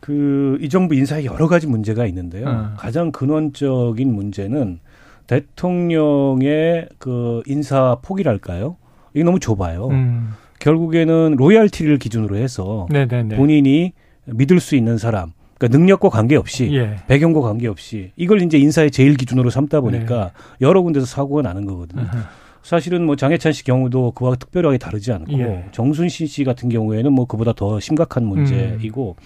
그이 0.00 0.68
정부 0.68 0.94
인사에 0.94 1.24
여러 1.24 1.48
가지 1.48 1.66
문제가 1.66 2.06
있는데요. 2.06 2.46
음. 2.48 2.74
가장 2.76 3.10
근원적인 3.12 4.14
문제는 4.14 4.80
대통령의 5.26 6.88
그 6.98 7.42
인사 7.46 7.96
폭이랄까요? 8.02 8.76
이게 9.14 9.24
너무 9.24 9.40
좁아요. 9.40 9.88
음. 9.88 10.34
결국에는 10.58 11.34
로열티를 11.36 11.98
기준으로 11.98 12.36
해서 12.36 12.86
네네네. 12.90 13.36
본인이 13.36 13.92
믿을 14.26 14.60
수 14.60 14.76
있는 14.76 14.98
사람, 14.98 15.32
그러니까 15.58 15.78
능력과 15.78 16.10
관계없이 16.10 16.70
예. 16.74 16.96
배경과 17.06 17.40
관계없이 17.40 18.12
이걸 18.16 18.42
이제 18.42 18.58
인사의 18.58 18.90
제일 18.90 19.14
기준으로 19.14 19.50
삼다 19.50 19.80
보니까 19.80 20.24
네. 20.24 20.30
여러 20.66 20.82
군데서 20.82 21.06
사고가 21.06 21.42
나는 21.42 21.64
거거든요. 21.66 22.02
으흠. 22.02 22.22
사실은 22.62 23.06
뭐 23.06 23.16
장해찬 23.16 23.52
씨 23.52 23.64
경우도 23.64 24.10
그와 24.12 24.34
특별하게 24.34 24.76
다르지 24.76 25.12
않고 25.12 25.32
예. 25.38 25.66
정순신 25.72 26.26
씨 26.26 26.44
같은 26.44 26.68
경우에는 26.68 27.12
뭐 27.12 27.26
그보다 27.26 27.52
더 27.52 27.80
심각한 27.80 28.26
문제이고 28.26 29.16
음. 29.18 29.22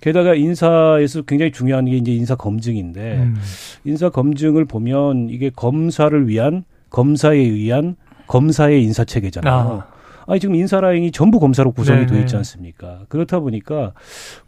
게다가 0.00 0.34
인사에서 0.34 1.22
굉장히 1.22 1.50
중요한 1.50 1.86
게 1.86 1.96
이제 1.96 2.14
인사 2.14 2.36
검증인데 2.36 3.16
음. 3.16 3.36
인사 3.84 4.10
검증을 4.10 4.64
보면 4.64 5.28
이게 5.28 5.50
검사를 5.50 6.28
위한 6.28 6.64
검사에 6.90 7.36
의한 7.36 7.96
검사의 8.28 8.82
인사 8.84 9.04
체계잖아요. 9.04 9.52
아. 9.52 9.97
아니 10.28 10.38
지금 10.40 10.54
인사 10.54 10.78
라인이 10.78 11.10
전부 11.10 11.40
검사로 11.40 11.72
구성이 11.72 12.06
되어 12.06 12.20
있지 12.20 12.36
않습니까? 12.36 13.00
그렇다 13.08 13.40
보니까 13.40 13.94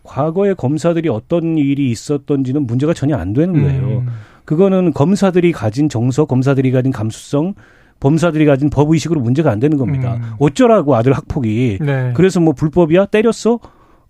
과거에 0.02 0.52
검사들이 0.52 1.08
어떤 1.08 1.56
일이 1.56 1.90
있었던지는 1.90 2.66
문제가 2.66 2.92
전혀 2.92 3.16
안 3.16 3.32
되는 3.32 3.54
거예요. 3.54 4.00
음. 4.00 4.08
그거는 4.44 4.92
검사들이 4.92 5.52
가진 5.52 5.88
정서, 5.88 6.26
검사들이 6.26 6.70
가진 6.70 6.92
감수성, 6.92 7.54
범사들이 7.98 8.44
가진 8.44 8.68
법 8.68 8.90
의식으로 8.90 9.20
문제가 9.20 9.50
안 9.50 9.58
되는 9.58 9.78
겁니다. 9.78 10.16
음. 10.16 10.32
어쩌라고 10.38 10.96
아들 10.96 11.14
학폭이 11.14 11.78
네. 11.80 12.12
그래서 12.14 12.40
뭐 12.40 12.52
불법이야 12.52 13.06
때렸어? 13.06 13.58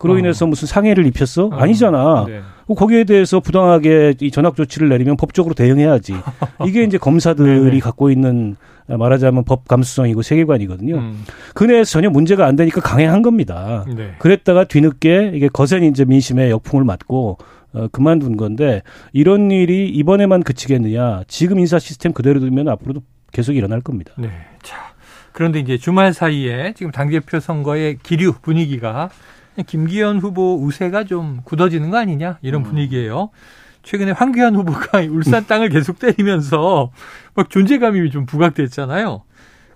그로 0.01 0.15
어. 0.15 0.19
인해서 0.19 0.47
무슨 0.47 0.67
상해를 0.67 1.07
입혔어? 1.07 1.47
어. 1.47 1.51
아니잖아. 1.53 2.25
네. 2.27 2.41
거기에 2.75 3.05
대해서 3.05 3.39
부당하게 3.41 4.15
이 4.21 4.31
전학 4.31 4.57
조치를 4.57 4.89
내리면 4.89 5.17
법적으로 5.17 5.55
대응해야지. 5.55 6.15
이게 6.67 6.85
이제 6.85 6.97
검사들이 6.97 7.71
네 7.71 7.81
갖고 7.81 8.11
있는 8.11 8.57
말하자면 8.87 9.45
법 9.45 9.69
감수성이고 9.69 10.23
세계관이거든요. 10.23 10.97
음. 10.97 11.25
그 11.55 11.65
내에서 11.65 11.91
전혀 11.91 12.09
문제가 12.09 12.47
안 12.47 12.57
되니까 12.57 12.81
강행한 12.81 13.21
겁니다. 13.21 13.85
네. 13.95 14.15
그랬다가 14.19 14.65
뒤늦게 14.65 15.33
이게 15.35 15.49
거센 15.49 15.83
이제 15.85 16.07
민심의 16.07 16.51
역풍을 16.51 16.85
맞고 16.85 17.37
어, 17.73 17.89
그만둔 17.93 18.39
건데 18.39 18.83
이런 19.13 19.51
일이 19.51 19.89
이번에만 19.91 20.43
그치겠느냐? 20.43 21.25
지금 21.29 21.59
인사 21.59 21.79
시스템 21.79 22.13
그대로 22.13 22.41
두면 22.41 22.69
앞으로도 22.69 23.03
계속 23.33 23.55
일어날 23.55 23.81
겁니다. 23.83 24.13
네. 24.17 24.31
자, 24.63 24.77
그런데 25.33 25.61
이제 25.61 25.77
주말 25.77 26.15
사이에 26.15 26.73
지금 26.75 26.91
당대표 26.91 27.39
선거의 27.39 27.99
기류 28.03 28.33
분위기가 28.41 29.11
김기현 29.63 30.19
후보 30.19 30.57
우세가 30.63 31.05
좀 31.05 31.41
굳어지는 31.45 31.91
거 31.91 31.99
아니냐 31.99 32.39
이런 32.43 32.63
음. 32.63 32.65
분위기예요. 32.65 33.31
최근에 33.83 34.11
황교안 34.13 34.55
후보가 34.57 35.01
울산 35.11 35.47
땅을 35.47 35.71
계속 35.71 35.99
때리면서 35.99 36.91
막 37.35 37.49
존재감이 37.49 38.11
좀 38.11 38.27
부각됐잖아요. 38.27 39.23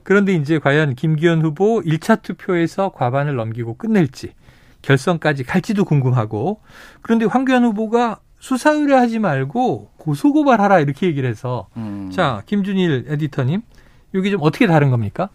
그런데 0.02 0.34
이제 0.34 0.58
과연 0.58 0.94
김기현 0.94 1.40
후보 1.42 1.80
1차 1.80 2.20
투표에서 2.20 2.90
과반을 2.90 3.36
넘기고 3.36 3.76
끝낼지 3.78 4.34
결선까지 4.82 5.44
갈지도 5.44 5.86
궁금하고 5.86 6.60
그런데 7.00 7.24
황교안 7.24 7.64
후보가 7.64 8.18
수사 8.38 8.72
의뢰하지 8.72 9.20
말고 9.20 9.92
고소고발하라 9.96 10.80
이렇게 10.80 11.06
얘기를 11.06 11.28
해서 11.28 11.68
음. 11.78 12.10
자 12.12 12.42
김준일 12.44 13.06
에디터님 13.08 13.62
여기 14.12 14.30
좀 14.30 14.40
어떻게 14.42 14.66
다른 14.66 14.90
겁니까? 14.90 15.30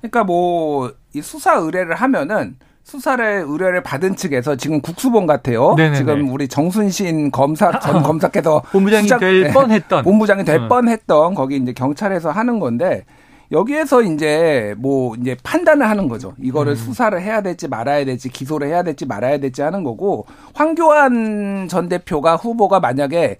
그러니까 0.00 0.22
뭐 0.22 0.92
이 1.14 1.20
수사 1.20 1.54
의뢰를 1.56 1.94
하면은 1.96 2.56
수사를 2.84 3.44
의뢰를 3.46 3.82
받은 3.82 4.16
측에서 4.16 4.56
지금 4.56 4.80
국수본 4.80 5.26
같아요. 5.26 5.74
네네네. 5.76 5.96
지금 5.96 6.28
우리 6.30 6.48
정순신 6.48 7.30
검사 7.30 7.70
전 7.80 7.96
아, 7.96 8.02
검사께서 8.02 8.60
본부장이 8.72 9.04
수작, 9.04 9.20
될 9.20 9.42
네, 9.42 9.52
뻔했던 9.52 10.04
본부장이 10.04 10.44
될 10.44 10.60
어. 10.60 10.68
뻔했던 10.68 11.34
거기 11.34 11.56
이제 11.56 11.72
경찰에서 11.72 12.30
하는 12.30 12.58
건데 12.58 13.04
여기에서 13.52 14.02
이제 14.02 14.74
뭐 14.78 15.14
이제 15.16 15.36
판단을 15.42 15.88
하는 15.88 16.08
거죠. 16.08 16.32
이거를 16.40 16.72
음. 16.72 16.76
수사를 16.76 17.20
해야 17.20 17.42
될지 17.42 17.68
말아야 17.68 18.04
될지 18.04 18.28
기소를 18.30 18.68
해야 18.68 18.82
될지 18.82 19.06
말아야 19.06 19.38
될지 19.38 19.62
하는 19.62 19.84
거고 19.84 20.26
황교안 20.54 21.68
전 21.68 21.88
대표가 21.88 22.36
후보가 22.36 22.80
만약에 22.80 23.38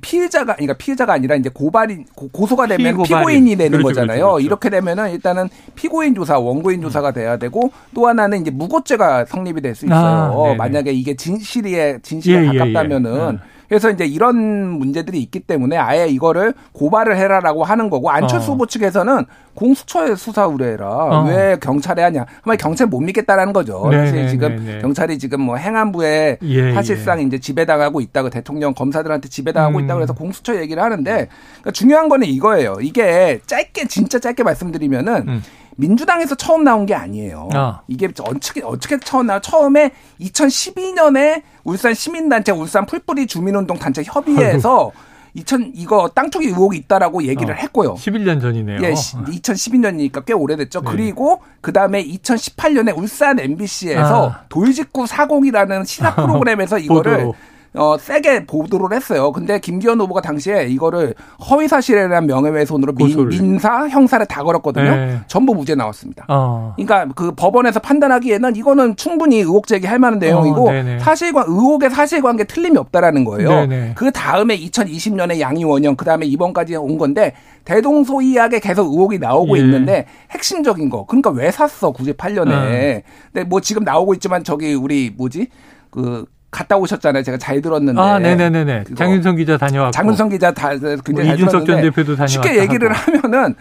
피해자가 0.00 0.54
그러니까 0.54 0.74
피해자가 0.74 1.12
아니라 1.12 1.36
이제 1.36 1.48
고발이 1.48 2.04
고소가 2.32 2.66
되면 2.66 3.02
피고인이 3.02 3.56
되는 3.56 3.70
그렇죠, 3.70 3.88
거잖아요. 3.88 4.06
그렇죠, 4.18 4.32
그렇죠. 4.32 4.46
이렇게 4.46 4.70
되면은 4.70 5.10
일단은 5.12 5.48
피고인 5.76 6.14
조사, 6.14 6.38
원고인 6.38 6.82
조사가 6.82 7.12
돼야 7.12 7.36
되고 7.36 7.70
또 7.94 8.08
하나는 8.08 8.40
이제 8.40 8.50
무고죄가 8.50 9.26
성립이 9.26 9.60
될 9.60 9.76
수 9.76 9.86
있어요. 9.86 10.52
아, 10.52 10.54
만약에 10.56 10.90
이게 10.92 11.14
진실에 11.14 11.98
진실에 12.02 12.42
예, 12.42 12.58
가깝다면은 12.58 13.14
예, 13.14 13.34
예. 13.34 13.38
그래서 13.68 13.90
이제 13.90 14.06
이런 14.06 14.36
문제들이 14.78 15.20
있기 15.22 15.40
때문에 15.40 15.76
아예 15.76 16.06
이거를 16.06 16.54
고발을 16.72 17.16
해라라고 17.16 17.64
하는 17.64 17.90
거고 17.90 18.10
안철수 18.10 18.50
어. 18.50 18.54
후보 18.54 18.66
측에서는 18.66 19.24
공수처에 19.56 20.14
수사 20.14 20.44
의뢰해라. 20.44 20.88
어. 20.88 21.24
왜 21.24 21.56
경찰에 21.60 22.02
하냐. 22.02 22.26
한마 22.42 22.56
경찰 22.56 22.86
못 22.86 23.00
믿겠다라는 23.00 23.52
거죠. 23.52 23.88
네, 23.90 23.98
사실 23.98 24.22
네, 24.22 24.28
지금 24.28 24.56
네, 24.64 24.74
네, 24.74 24.78
경찰이 24.80 25.18
지금 25.18 25.40
뭐 25.40 25.56
행안부에 25.56 26.38
예, 26.42 26.72
사실상 26.74 27.20
예. 27.20 27.24
이제 27.24 27.38
지배당하고 27.38 28.00
있다고 28.00 28.30
대통령 28.30 28.74
검사들한테 28.74 29.28
지배당하고 29.28 29.78
음. 29.78 29.84
있다고 29.84 30.02
해서 30.02 30.12
공수처 30.12 30.56
얘기를 30.60 30.82
하는데 30.82 31.10
그러니까 31.10 31.70
중요한 31.72 32.08
거는 32.08 32.28
이거예요. 32.28 32.76
이게 32.80 33.40
짧게 33.46 33.88
진짜 33.88 34.18
짧게 34.18 34.42
말씀드리면은 34.44 35.28
음. 35.28 35.42
민주당에서 35.76 36.34
처음 36.34 36.64
나온 36.64 36.86
게 36.86 36.94
아니에요. 36.94 37.48
어. 37.54 37.80
이게 37.88 38.08
어떻게 38.20 38.62
어떻게 38.62 38.98
처음 38.98 39.26
나 39.26 39.40
처음에 39.40 39.92
2012년에 40.20 41.42
울산 41.64 41.94
시민단체 41.94 42.52
울산 42.52 42.86
풀뿌리 42.86 43.26
주민운동 43.26 43.78
단체 43.78 44.02
협의회에서 44.04 44.92
2000 45.36 45.72
이거 45.74 46.10
땅 46.14 46.30
투기 46.30 46.46
의혹이 46.46 46.78
있다라고 46.78 47.22
얘기를 47.24 47.54
어, 47.54 47.56
했고요. 47.56 47.94
11년 47.94 48.40
전이네요. 48.40 48.80
예, 48.82 48.92
2012년이니까 48.92 50.24
꽤 50.24 50.32
오래됐죠. 50.32 50.80
네. 50.80 50.90
그리고 50.90 51.42
그다음에 51.60 52.02
2018년에 52.04 52.96
울산 52.96 53.38
MBC에서 53.38 54.30
아. 54.30 54.44
돌직구 54.48 55.06
사공이라는 55.06 55.84
시사 55.84 56.14
프로그램에서 56.14 56.78
이거를 56.80 57.32
어, 57.76 57.96
세게 57.98 58.46
보도를 58.46 58.96
했어요. 58.96 59.32
근데 59.32 59.58
김기현 59.60 60.00
후보가 60.00 60.20
당시에 60.20 60.66
이거를 60.68 61.14
허위 61.50 61.68
사실이라는 61.68 62.26
명예훼손으로 62.26 62.92
민, 62.94 63.28
민사, 63.28 63.88
형사를 63.88 64.24
다 64.26 64.42
걸었거든요. 64.42 64.96
네. 64.96 65.20
전부 65.26 65.54
무죄 65.54 65.74
나왔습니다. 65.74 66.24
어. 66.28 66.72
그러니까 66.76 67.06
그 67.14 67.32
법원에서 67.32 67.80
판단하기에는 67.80 68.56
이거는 68.56 68.96
충분히 68.96 69.38
의혹 69.38 69.66
제기할 69.66 69.98
만한 69.98 70.18
내용이고 70.18 70.70
어, 70.70 70.72
사실관 71.00 71.44
의혹의 71.46 71.90
사실관계 71.90 72.44
틀림이 72.44 72.78
없다라는 72.78 73.24
거예요. 73.24 73.48
네네. 73.48 73.92
그 73.94 74.10
다음에 74.10 74.58
2020년에 74.58 75.38
양이원형, 75.38 75.96
그 75.96 76.04
다음에 76.04 76.26
이번까지 76.26 76.76
온 76.76 76.96
건데 76.96 77.34
대동소이하게 77.64 78.60
계속 78.60 78.90
의혹이 78.92 79.18
나오고 79.18 79.58
예. 79.58 79.62
있는데 79.62 80.06
핵심적인 80.30 80.88
거. 80.88 81.04
그러니까 81.04 81.30
왜 81.30 81.50
샀어 81.50 81.92
98년에. 81.92 82.98
어. 82.98 83.02
근데 83.32 83.44
뭐 83.46 83.60
지금 83.60 83.84
나오고 83.84 84.14
있지만 84.14 84.44
저기 84.44 84.72
우리 84.72 85.12
뭐지 85.14 85.48
그 85.90 86.24
갔다 86.50 86.76
오셨잖아요. 86.76 87.22
제가 87.22 87.38
잘 87.38 87.60
들었는데. 87.60 88.00
아, 88.00 88.18
네네네네. 88.18 88.84
장윤성 88.96 89.36
기자 89.36 89.58
다녀왔고. 89.58 89.90
장윤성 89.92 90.28
기자 90.30 90.52
다 90.52 90.70
굉장히 90.70 91.28
뭐 91.28 91.34
이준석 91.34 91.66
전 91.66 91.80
대표도 91.82 92.16
다녀왔고. 92.16 92.28
쉽게 92.28 92.60
얘기를 92.60 92.92
하면은 92.92 93.54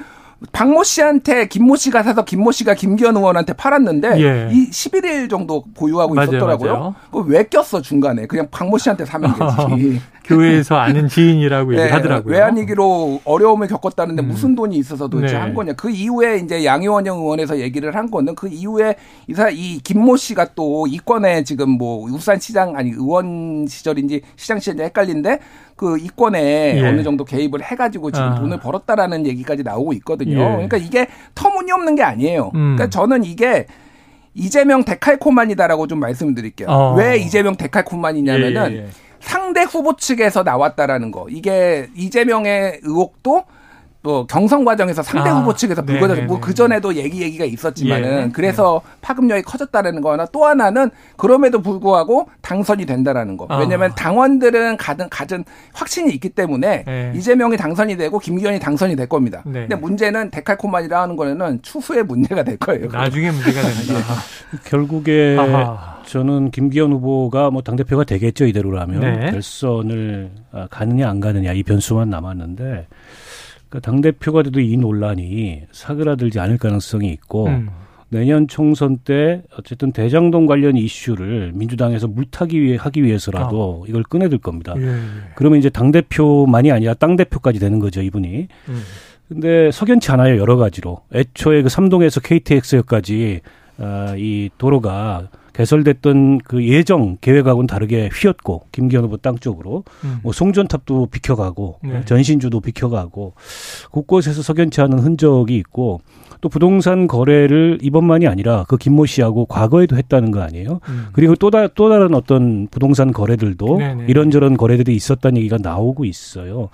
박모 0.51 0.83
씨한테 0.83 1.47
김모 1.47 1.75
씨가 1.75 2.03
사서 2.03 2.25
김모 2.25 2.51
씨가 2.51 2.73
김기현 2.73 3.15
의원한테 3.15 3.53
팔았는데 3.53 4.21
예. 4.21 4.49
이 4.51 4.69
11일 4.69 5.29
정도 5.29 5.63
보유하고 5.73 6.13
맞아요, 6.13 6.29
있었더라고요. 6.29 6.95
왜 7.27 7.43
꼈어 7.43 7.81
중간에 7.81 8.27
그냥 8.27 8.47
박모 8.51 8.77
씨한테 8.77 9.05
사면 9.05 9.33
되지. 9.33 10.01
교회에서 10.25 10.75
아는 10.75 11.07
지인이라고 11.07 11.71
네, 11.71 11.83
얘기하더라고요. 11.83 12.33
외환위기로 12.33 13.21
어려움을 13.25 13.67
겪었다는데 13.67 14.23
음. 14.23 14.27
무슨 14.27 14.55
돈이 14.55 14.75
있어서 14.77 15.07
도대체 15.07 15.35
네. 15.35 15.39
한 15.39 15.53
거냐. 15.53 15.73
그 15.73 15.89
이후에 15.89 16.37
이제 16.37 16.65
양효원영 16.65 17.19
의원에서 17.19 17.59
얘기를 17.59 17.95
한 17.95 18.09
거는 18.09 18.35
그 18.35 18.47
이후에 18.47 18.95
이사 19.27 19.49
이 19.49 19.79
김모 19.79 20.17
씨가 20.17 20.49
또 20.55 20.87
이권에 20.87 21.43
지금 21.43 21.69
뭐 21.69 22.09
울산시장 22.09 22.75
아니 22.75 22.89
의원 22.89 23.67
시절인지 23.67 24.21
시장 24.35 24.59
시절인지 24.59 24.83
헷갈린데 24.83 25.39
그 25.75 25.97
이권에 25.97 26.77
예. 26.77 26.87
어느 26.87 27.03
정도 27.03 27.25
개입을 27.25 27.61
해가지고 27.61 28.11
지금 28.11 28.27
아. 28.27 28.35
돈을 28.35 28.59
벌었다라는 28.59 29.25
얘기까지 29.27 29.63
나오고 29.63 29.93
있거든요. 29.93 30.39
예. 30.39 30.45
그러니까 30.45 30.77
이게 30.77 31.07
터무니없는 31.35 31.95
게 31.95 32.03
아니에요. 32.03 32.51
음. 32.55 32.75
그러니까 32.75 32.89
저는 32.89 33.25
이게 33.25 33.65
이재명 34.33 34.83
데칼코만이다라고 34.83 35.87
좀 35.87 35.99
말씀드릴게요. 35.99 36.67
어. 36.69 36.95
왜 36.95 37.17
이재명 37.17 37.55
데칼코만이냐면은 37.55 38.71
예, 38.71 38.75
예, 38.75 38.79
예. 38.83 38.87
상대 39.19 39.63
후보 39.63 39.95
측에서 39.95 40.43
나왔다라는 40.43 41.11
거. 41.11 41.27
이게 41.29 41.89
이재명의 41.95 42.81
의혹도 42.83 43.43
뭐 44.05 44.27
경선 44.27 44.63
과정에서 44.65 45.01
상대 45.01 45.31
아, 45.31 45.39
후보 45.39 45.55
측에서 45.55 45.81
불거졌 45.81 46.25
뭐그 46.25 46.53
전에도 46.53 46.93
얘기 46.93 47.23
얘기가 47.23 47.43
있었지만은 47.43 48.27
예. 48.27 48.31
그래서 48.31 48.81
파급력이 49.01 49.41
커졌다라는 49.41 50.01
거나 50.01 50.27
또 50.27 50.45
하나는 50.45 50.91
그럼에도 51.17 51.59
불구하고 51.59 52.29
당선이 52.41 52.85
된다라는 52.85 53.35
거. 53.35 53.47
왜냐면 53.59 53.89
아. 53.91 53.95
당원들은 53.95 54.77
가든 54.77 55.09
가진 55.09 55.43
확신이 55.73 56.13
있기 56.13 56.29
때문에 56.29 56.85
예. 56.87 57.13
이재명이 57.15 57.57
당선이 57.57 57.97
되고 57.97 58.19
김기현이 58.19 58.59
당선이 58.59 58.95
될 58.95 59.09
겁니다. 59.09 59.41
네. 59.43 59.61
근데 59.61 59.75
문제는 59.75 60.29
데칼코만이라 60.29 61.01
하는 61.01 61.15
거는 61.15 61.63
추후에 61.63 62.03
문제가 62.03 62.43
될 62.43 62.57
거예요. 62.57 62.87
나중에 62.91 63.31
문제가 63.31 63.61
된다. 63.67 64.03
결국에 64.65 65.35
아하. 65.39 65.95
저는 66.05 66.51
김기현 66.51 66.91
후보가 66.91 67.49
뭐 67.49 67.61
당 67.65 67.75
대표가 67.75 68.03
되겠죠 68.03 68.45
이대로라면 68.45 68.99
네. 68.99 69.31
결선을 69.31 70.29
아, 70.51 70.67
가느냐 70.69 71.09
안 71.09 71.19
가느냐 71.19 71.51
이 71.53 71.63
변수만 71.63 72.11
남았는데 72.11 72.85
그러니까 73.75 73.79
당 73.79 74.01
대표가 74.01 74.43
돼도 74.43 74.59
이 74.59 74.77
논란이 74.77 75.63
사그라들지 75.71 76.39
않을 76.39 76.57
가능성이 76.57 77.09
있고 77.11 77.47
음. 77.47 77.69
내년 78.09 78.47
총선 78.47 78.97
때 78.97 79.41
어쨌든 79.57 79.91
대장동 79.91 80.45
관련 80.45 80.77
이슈를 80.77 81.51
민주당에서 81.53 82.07
물타기 82.07 82.61
위해 82.61 82.77
하기 82.79 83.03
위해서라도 83.03 83.83
아. 83.83 83.89
이걸 83.89 84.03
꺼내들 84.03 84.37
겁니다. 84.37 84.73
예, 84.77 84.87
예. 84.87 84.97
그러면 85.35 85.59
이제 85.59 85.69
당 85.69 85.91
대표만이 85.91 86.71
아니라 86.71 86.93
땅 86.93 87.15
대표까지 87.15 87.59
되는 87.59 87.79
거죠 87.79 88.01
이분이. 88.01 88.47
음. 88.69 88.81
근데 89.27 89.71
석연치 89.71 90.11
않아요 90.11 90.37
여러 90.39 90.55
가지로. 90.55 91.01
애초에 91.13 91.61
그 91.63 91.69
삼동에서 91.69 92.21
KTX까지 92.21 93.41
아, 93.79 94.15
이 94.17 94.49
도로가 94.57 95.27
개설됐던 95.55 96.39
그 96.39 96.67
예정 96.67 97.17
계획하고는 97.21 97.65
다르게 97.67 98.09
휘었고 98.13 98.63
김기현 98.73 99.05
후보 99.05 99.15
땅 99.17 99.37
쪽으로 99.37 99.85
음. 100.03 100.19
뭐 100.21 100.33
송전탑도 100.33 101.07
비켜가고 101.07 101.79
네. 101.83 102.01
전신주도 102.03 102.59
비켜가고 102.59 103.33
곳곳에서 103.91 104.41
석연치 104.41 104.81
않은 104.81 104.99
흔적이 104.99 105.55
있고 105.55 106.01
또 106.41 106.49
부동산 106.49 107.07
거래를 107.07 107.79
이번만이 107.81 108.27
아니라 108.27 108.65
그 108.67 108.75
김모 108.75 109.05
씨하고 109.05 109.45
과거에도 109.45 109.95
했다는 109.95 110.31
거 110.31 110.41
아니에요? 110.41 110.81
음. 110.89 111.07
그리고 111.13 111.35
또, 111.35 111.49
다, 111.49 111.67
또 111.67 111.87
다른 111.87 112.13
어떤 112.13 112.67
부동산 112.69 113.13
거래들도 113.13 113.77
네네. 113.77 114.05
이런저런 114.09 114.57
거래들이 114.57 114.93
있었다는 114.93 115.37
얘기가 115.37 115.57
나오고 115.57 116.03
있어요. 116.03 116.69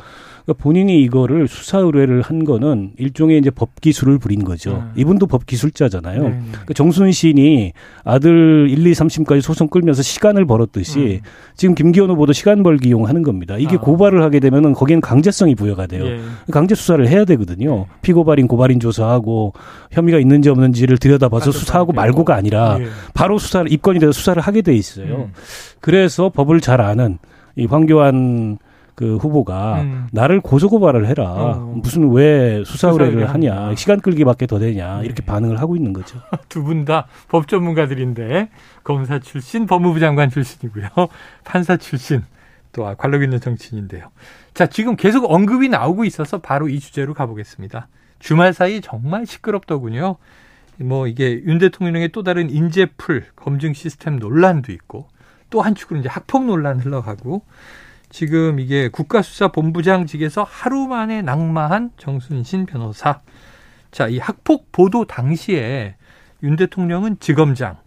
그러니까 0.46 0.64
본인이 0.64 1.02
이거를 1.04 1.48
수사 1.48 1.78
의뢰를 1.80 2.22
한 2.22 2.44
거는 2.44 2.92
일종의 2.98 3.38
이제 3.38 3.50
법 3.50 3.80
기술을 3.80 4.18
부린 4.18 4.44
거죠. 4.44 4.72
음. 4.72 4.92
이분도 4.96 5.28
법 5.28 5.46
기술자잖아요. 5.46 6.24
네. 6.24 6.42
그러니까 6.50 6.74
정순 6.74 7.12
신이 7.12 7.74
아들 8.04 8.68
1, 8.70 8.86
2, 8.86 8.92
3심까지 8.92 9.42
소송 9.42 9.68
끌면서 9.68 10.02
시간을 10.02 10.46
벌었듯이 10.46 11.22
음. 11.24 11.30
지금 11.56 11.76
김기현 11.76 12.10
후보도 12.10 12.34
시간 12.34 12.64
벌기 12.64 12.90
이용하는 12.90 13.24
겁니다. 13.24 13.58
이게 13.58 13.76
아. 13.76 13.80
고발을 13.80 14.24
하게 14.24 14.40
되면은 14.40 14.74
거기는 14.74 15.02
강제성이 15.02 15.56
부여가 15.56 15.88
돼요. 15.88 16.06
예. 16.06 16.20
강제 16.52 16.76
수사를 16.76 17.08
해야 17.08 17.26
되거든요. 17.26 17.76
네. 17.76 17.86
피고발인 18.02 18.48
고발인 18.48 18.80
조사하고 18.80 19.54
혐의가 19.92 20.20
있는지 20.20 20.50
없는지를 20.50 20.98
들여다봐서 20.98 21.52
수사하고 21.52 21.94
말고가 21.94 22.36
아니라 22.36 22.78
예. 22.80 22.88
바로 23.14 23.38
수사를 23.38 23.72
입건이 23.72 24.00
돼서 24.00 24.12
수사를 24.12 24.42
하게 24.42 24.62
돼 24.62 24.74
있어요. 24.74 25.16
음. 25.16 25.34
그래서 25.80 26.30
법을 26.30 26.62
잘 26.62 26.82
아는 26.82 27.20
이 27.56 27.66
황교안 27.66 28.58
그 28.96 29.18
후보가 29.18 29.82
음. 29.82 30.08
나를 30.12 30.42
고소고발을 30.42 31.08
해라. 31.08 31.24
어. 31.32 31.74
무슨 31.76 32.12
왜 32.12 32.64
수사 32.66 32.90
의뢰를 32.90 33.30
하냐. 33.30 33.74
시간 33.76 34.00
끌기밖에 34.00 34.46
더 34.48 34.60
되냐. 34.60 35.00
네. 35.00 35.06
이렇게 35.06 35.24
반응을 35.26 35.60
하고 35.60 35.76
있는 35.76 35.94
거죠. 35.94 36.20
두 36.50 36.64
분 36.64 36.86
다 36.86 37.08
법 37.30 37.48
전문가들인데 37.48 38.50
검사 38.84 39.20
출신, 39.20 39.66
법무부 39.66 40.00
장관 40.00 40.30
출신이고요. 40.30 40.88
판사 41.44 41.78
출신, 41.78 42.24
또 42.74 42.84
관록 42.98 43.24
있는 43.24 43.40
정치인인데요. 43.40 44.10
자, 44.54 44.68
지금 44.68 44.96
계속 44.96 45.32
언급이 45.32 45.70
나오고 45.70 46.04
있어서 46.06 46.40
바로 46.40 46.68
이 46.70 46.80
주제로 46.80 47.14
가보겠습니다. 47.14 47.88
주말 48.20 48.54
사이 48.54 48.82
정말 48.82 49.26
시끄럽더군요. 49.26 50.18
뭐 50.78 51.08
이게 51.08 51.42
윤 51.46 51.58
대통령의 51.58 52.10
또 52.10 52.24
다른 52.24 52.50
인재풀 52.50 53.26
검증 53.36 53.74
시스템 53.74 54.18
논란도 54.18 54.72
있고 54.74 55.08
또 55.50 55.62
한축으로 55.62 56.00
이제 56.00 56.10
학폭 56.10 56.46
논란 56.46 56.80
흘러가고 56.80 57.44
지금 58.12 58.60
이게 58.60 58.90
국가수사본부장직에서 58.90 60.44
하루 60.44 60.88
만에 60.88 61.22
낙마한 61.22 61.92
정순신 61.98 62.66
변호사. 62.66 63.22
자, 63.90 64.08
이 64.08 64.20
학폭 64.20 64.72
보도 64.72 65.06
당시에 65.06 65.96
윤 66.44 66.56
대통령은 66.58 67.20
지검장, 67.20 67.78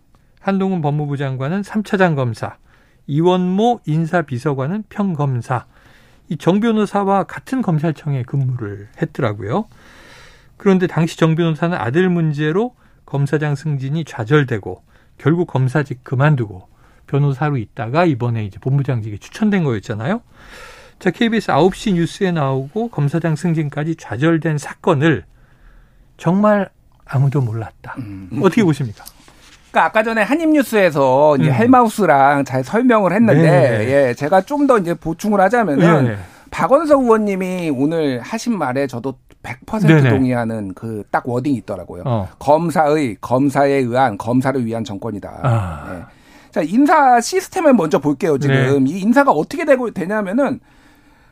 한동훈 0.41 0.81
법무부 0.81 1.19
장관은 1.19 1.63
3차장 1.63 2.17
검사, 2.17 2.57
이원모 3.07 3.81
인사비서관은 3.87 4.85
평검사. 4.89 5.67
이 6.31 6.37
정 6.37 6.59
변호사와 6.59 7.25
같은 7.25 7.61
검찰청에 7.61 8.23
근무를 8.23 8.89
했더라고요. 9.03 9.67
그런데 10.57 10.87
당시 10.87 11.19
정 11.19 11.35
변호사는 11.35 11.77
아들 11.77 12.09
문제로 12.09 12.75
검사장 13.05 13.55
승진이 13.55 14.07
좌절되고 14.07 14.83
결국 15.19 15.47
검사직 15.47 16.03
그만두고 16.03 16.67
변호사로 17.07 17.57
있다가 17.57 18.05
이번에 18.05 18.45
이제 18.45 18.59
본부장직에 18.61 19.19
추천된 19.19 19.64
거였잖아요. 19.64 20.21
자, 20.99 21.11
KBS 21.11 21.49
9시 21.53 21.95
뉴스에 21.95 22.31
나오고 22.33 22.88
검사장 22.88 23.37
승진까지 23.37 23.97
좌절된 23.97 24.59
사건을 24.59 25.25
정말 26.17 26.71
아무도 27.05 27.40
몰랐다. 27.40 27.95
음. 27.99 28.31
어떻게 28.43 28.62
보십니까? 28.64 29.05
그러니까 29.71 29.87
아까 29.87 30.03
전에 30.05 30.23
한입뉴스에서 30.23 31.37
이제 31.38 31.49
음. 31.49 31.53
헬마우스랑 31.53 32.45
잘 32.45 32.62
설명을 32.62 33.12
했는데 33.12 33.43
네. 33.43 34.09
예, 34.09 34.14
제가 34.14 34.43
좀 34.43 34.67
더 34.67 34.79
이제 34.79 34.95
보충을 34.95 35.40
하자면은 35.40 36.05
네. 36.05 36.17
박원석 36.51 37.03
의원님이 37.03 37.71
오늘 37.77 38.21
하신 38.21 38.57
말에 38.57 38.87
저도 38.87 39.19
100% 39.43 39.87
네네. 39.87 40.09
동의하는 40.11 40.73
그 40.75 41.03
딱 41.11 41.29
워딩이 41.29 41.57
있더라고요. 41.59 42.03
어. 42.07 42.29
검사의 42.38 43.17
검사에 43.21 43.73
의한 43.73 44.17
검사를 44.17 44.64
위한 44.64 44.85
정권이다. 44.85 45.40
아. 45.43 45.93
예. 45.93 46.24
자, 46.55 46.62
인사 46.62 47.21
시스템을 47.21 47.75
먼저 47.75 47.99
볼게요, 47.99 48.38
지금. 48.38 48.85
네. 48.85 48.93
이 48.93 49.01
인사가 49.01 49.33
어떻게 49.33 49.64
되고 49.64 49.90
되냐면은, 49.90 50.61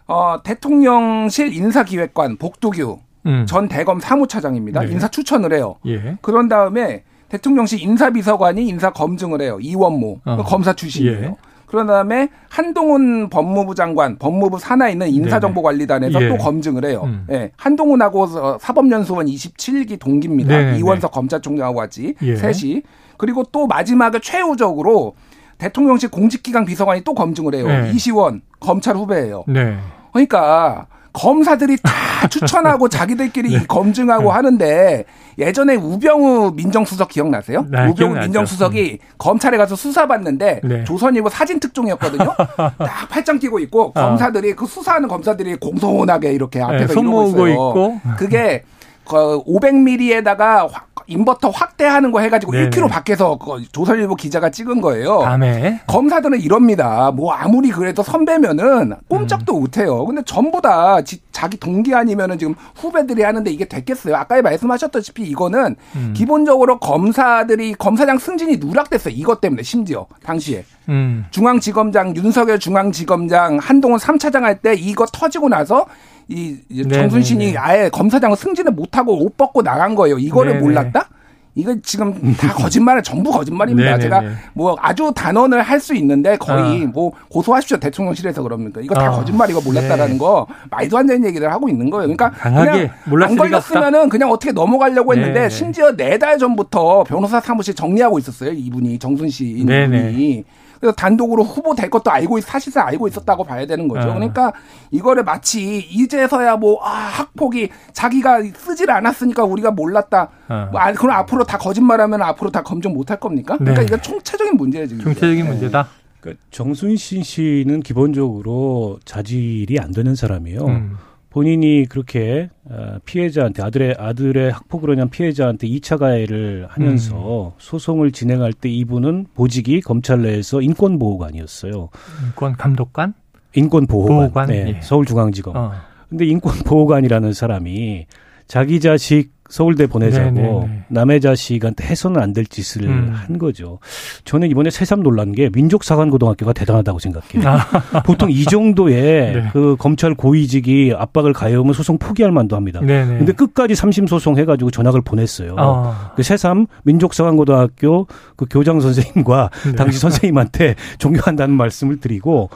어, 0.09 0.43
대통령실 0.43 1.55
인사기획관 1.55 2.39
복두규 2.39 2.99
음. 3.27 3.47
전 3.47 3.69
대검 3.69 4.01
사무차장입니다. 4.01 4.81
네. 4.81 4.91
인사 4.91 5.07
추천을 5.07 5.53
해요. 5.53 5.77
예. 5.87 6.17
그런 6.23 6.49
다음에 6.49 7.05
대통령실 7.29 7.81
인사비서관이 7.81 8.67
인사 8.67 8.91
검증을 8.91 9.41
해요. 9.43 9.59
이원모. 9.61 10.23
어. 10.25 10.43
검사 10.43 10.73
출신이에요. 10.73 11.23
예. 11.23 11.35
그런 11.67 11.87
다음에 11.87 12.29
한동훈 12.51 13.31
법무부 13.31 13.77
장관, 13.77 14.19
법무부 14.19 14.59
산하에 14.59 14.91
있는 14.91 15.07
인사정보관리단에서 15.09 16.21
예. 16.21 16.29
또 16.31 16.37
검증을 16.37 16.85
해요. 16.85 17.03
음. 17.05 17.29
예. 17.31 17.53
한동훈하고 17.57 18.59
사법연수원 18.59 19.27
27기 19.27 20.01
동기입니다. 20.01 20.73
네, 20.73 20.79
이원석 20.79 21.13
네. 21.13 21.15
검찰총장하고 21.15 21.77
같이 21.77 22.17
예. 22.23 22.35
셋이. 22.35 22.83
그리고 23.17 23.45
또 23.45 23.67
마지막에 23.67 24.19
최후적으로 24.21 25.15
대통령실 25.59 26.11
공직기강 26.11 26.65
비서관이 26.65 27.03
또 27.05 27.15
검증을 27.15 27.55
해요. 27.55 27.67
네. 27.67 27.93
이시원 27.95 28.43
검찰 28.61 28.97
후배예요. 28.97 29.45
네. 29.47 29.77
그러니까 30.13 30.87
검사들이 31.13 31.77
다 31.83 31.93
추천하고 32.29 32.89
자기들끼리 32.89 33.51
네. 33.59 33.65
검증하고 33.67 34.25
네. 34.25 34.29
하는데 34.31 35.05
예전에 35.39 35.77
우병우 35.77 36.53
민정수석 36.57 37.09
기억나세요? 37.09 37.67
네, 37.69 37.81
우병우 37.83 37.95
기억나죠. 37.95 38.27
민정수석이 38.27 38.99
음. 39.01 39.07
검찰에 39.19 39.57
가서 39.57 39.77
수사받는데 39.77 40.61
네. 40.65 40.85
조선일보 40.85 41.29
사진 41.29 41.61
특종이었거든요. 41.61 42.35
딱 42.57 43.09
팔짱 43.11 43.39
끼고 43.39 43.59
있고 43.61 43.87
어. 43.89 43.93
검사들이 43.93 44.55
그 44.55 44.67
수사하는 44.67 45.09
검사들이 45.09 45.57
공손하게 45.57 46.33
이렇게 46.33 46.59
네, 46.59 46.65
앞에서 46.65 47.01
이러고 47.01 47.29
있어요. 47.29 47.49
있고. 47.51 48.01
그게 48.17 48.65
그 49.07 49.43
500ml에다가 49.45 50.69
인버터 51.07 51.51
확대하는 51.51 52.13
거 52.13 52.21
해가지고 52.21 52.53
네네. 52.53 52.71
1km 52.71 52.89
밖에서 52.89 53.37
그 53.39 53.63
조선일보 53.73 54.15
기자가 54.17 54.51
찍은 54.51 54.81
거예요. 54.81 55.21
다음에 55.21 55.81
검사들은 55.87 56.41
이럽니다. 56.41 57.11
뭐 57.11 57.33
아무리 57.33 57.71
그래도 57.71 58.03
선배면은 58.03 58.95
꼼짝도 59.09 59.57
음. 59.57 59.61
못해요. 59.61 60.05
근데 60.05 60.23
전부 60.25 60.61
다 60.61 61.03
지, 61.03 61.21
자기 61.33 61.57
동기 61.59 61.95
아니면은 61.95 62.39
지금 62.39 62.55
후배들이 62.77 63.23
하는데 63.23 63.51
이게 63.51 63.65
됐겠어요. 63.67 64.17
아까 64.17 64.41
말씀하셨다시피 64.43 65.23
이거는 65.25 65.77
음. 65.97 66.13
기본적으로 66.17 66.79
검사들이 66.79 67.75
검사장 67.75 68.19
승진이 68.19 68.57
누락됐어요. 68.59 69.15
이것 69.15 69.41
때문에 69.41 69.63
심지어 69.63 70.07
당시에 70.25 70.65
음. 70.89 71.25
중앙지검장 71.31 72.17
윤석열 72.17 72.59
중앙지검장 72.59 73.59
한동훈 73.59 73.99
3차장 73.99 74.43
할 74.43 74.53
때 74.63 74.75
이거 74.75 75.07
터지고 75.07 75.49
나서 75.49 75.87
이 76.29 76.57
정순신이 76.91 77.57
아예 77.57 77.89
검사장을 77.91 78.37
승진을 78.37 78.73
못하고 78.73 79.25
옷 79.25 79.37
벗고 79.37 79.63
나간 79.63 79.95
거예요. 79.95 80.19
이거를 80.19 80.53
네네. 80.55 80.63
몰랐다? 80.65 81.09
이거 81.55 81.77
지금 81.83 82.35
다 82.37 82.55
거짓말을 82.57 83.03
전부 83.03 83.31
거짓말입니다. 83.31 83.99
제가 83.99 84.23
뭐 84.55 84.75
아주 84.81 85.13
단언을 85.15 85.61
할 85.61 85.79
수 85.81 85.95
있는데 85.97 86.39
거의 86.39 86.85
아. 86.85 86.87
뭐 86.87 87.13
고소하십시오 87.29 87.77
대통령실에서 87.77 88.43
그럽니까? 88.43 88.81
이거 88.81 88.95
다 88.95 89.09
아. 89.09 89.11
거짓말이고 89.11 89.61
몰랐다라는 89.61 90.13
네. 90.15 90.19
거 90.19 90.47
말도 90.71 90.97
안 90.97 91.07
되는 91.07 91.27
얘기를 91.27 91.53
하고 91.53 91.69
있는 91.69 91.91
거예요. 91.91 92.09
그러니까 92.15 92.31
그냥 92.31 92.89
안 93.23 93.37
걸렸으면은 93.37 94.09
그냥 94.09 94.31
어떻게 94.31 94.51
넘어가려고 94.53 95.13
했는데 95.13 95.41
네. 95.43 95.49
심지어 95.51 95.95
네 95.95 96.17
달 96.17 96.39
전부터 96.39 97.05
변호사 97.05 97.39
사무실 97.41 97.75
정리하고 97.75 98.19
있었어요. 98.19 98.53
이분이 98.53 98.99
정순 98.99 99.29
씨 99.29 99.45
이분이. 99.49 100.45
그래서 100.83 100.97
단독으로 100.97 101.45
후보 101.45 101.77
될 101.77 101.89
것도 101.89 102.11
알고 102.11 102.41
사실상 102.41 102.89
알고 102.89 103.07
있었다고 103.07 103.45
봐야 103.45 103.65
되는 103.67 103.87
거죠. 103.87 104.11
아. 104.11 104.15
그러니까 104.15 104.53
이거를 104.91 105.23
마치 105.23 105.79
이제서야 105.79 106.57
뭐 106.57 106.83
아, 106.83 106.91
학폭이 106.91 107.69
자기가 107.93 108.43
쓰질 108.57 108.91
않았으니까 108.91 109.45
우리가 109.45 109.71
몰랐다. 109.71 110.29
아. 110.49 110.69
뭐, 110.73 110.81
아, 110.81 110.93
그럼 110.93 111.13
앞으로 111.15 111.45
다 111.45 111.57
거짓말하면 111.57 112.21
앞으로 112.21 112.51
다 112.51 112.65
검증 112.65 112.93
못 112.93 113.13
할 113.13 113.21
겁니까? 113.21 113.57
그러니까 113.59 113.83
네. 113.83 113.87
이건 113.87 114.03
총체적인 114.03 114.57
문제예요 114.57 114.89
지금. 114.89 115.05
총체적인 115.05 115.45
네. 115.45 115.51
문제다. 115.51 115.87
그러니까 116.19 116.43
정순신 116.51 117.23
씨는 117.23 117.81
기본적으로 117.83 118.99
자질이 119.05 119.79
안 119.79 119.93
되는 119.93 120.17
사람이에요. 120.17 120.65
음. 120.67 120.97
본인이 121.33 121.87
그렇게 121.89 122.51
어, 122.65 122.99
피해자한테 123.07 123.63
아들의 123.63 123.97
아들의 123.99 124.53
학폭으로 124.53 124.93
인한 124.93 125.09
피해자한테 125.09 125.67
2차 125.67 125.99
가해를 125.99 126.67
하면서 126.69 127.47
음. 127.49 127.51
소송을 127.57 128.13
진행할 128.13 128.53
때 128.53 128.69
이분은 128.69 129.29
보직이 129.35 129.81
검찰 129.81 130.21
내에서 130.21 130.61
인권 130.61 130.99
보호관이었어요. 130.99 131.89
인권 132.27 132.53
감독관? 132.53 133.15
인권 133.55 133.87
보호관. 133.87 134.17
보호관? 134.19 134.49
네, 134.49 134.75
예. 134.77 134.81
서울중앙지검. 134.83 135.57
어. 135.57 135.73
근데 136.11 136.27
인권 136.27 136.53
보호관이라는 136.67 137.33
사람이 137.33 138.07
자기 138.47 138.81
자식 138.81 139.33
서울대 139.53 139.87
보내자고 139.87 140.31
네네네. 140.31 140.49
네, 140.49 140.67
네. 140.67 140.85
남의 140.89 141.21
자식한테 141.21 141.85
해서는 141.85 142.21
안 142.21 142.33
될 142.33 142.47
짓을 142.47 142.85
음. 142.85 143.13
한 143.13 143.37
거죠. 143.39 143.79
저는 144.25 144.49
이번에 144.49 144.71
새삼 144.71 145.03
놀란 145.03 145.33
게 145.33 145.51
민족사관고등학교가 145.53 146.55
대단하다고 146.55 146.99
생각해요. 146.99 147.47
아. 147.47 148.03
보통 148.07 148.31
이 148.31 148.45
정도의 148.45 149.35
네. 149.35 149.49
그 149.53 149.77
검찰 149.79 150.15
고위직이 150.15 150.95
압박을 150.97 151.35
가해오면 151.35 151.75
소송 151.75 151.99
포기할 151.99 152.33
만도 152.33 152.57
합니다. 152.57 152.81
네네. 152.81 153.19
근데 153.19 153.33
끝까지 153.33 153.75
삼심 153.75 154.07
소송 154.07 154.39
해가지고 154.39 154.71
전학을 154.71 155.03
보냈어요. 155.03 155.57
아. 155.59 156.13
그 156.17 156.23
새삼 156.23 156.67
민족사관고등학교 156.85 158.07
그 158.37 158.47
교장 158.49 158.81
선생님과 158.81 159.51
네. 159.67 159.73
당시 159.77 159.99
선생님한테 159.99 160.75
존경한다는 160.97 161.55
말씀을 161.55 162.01
드리고 162.01 162.49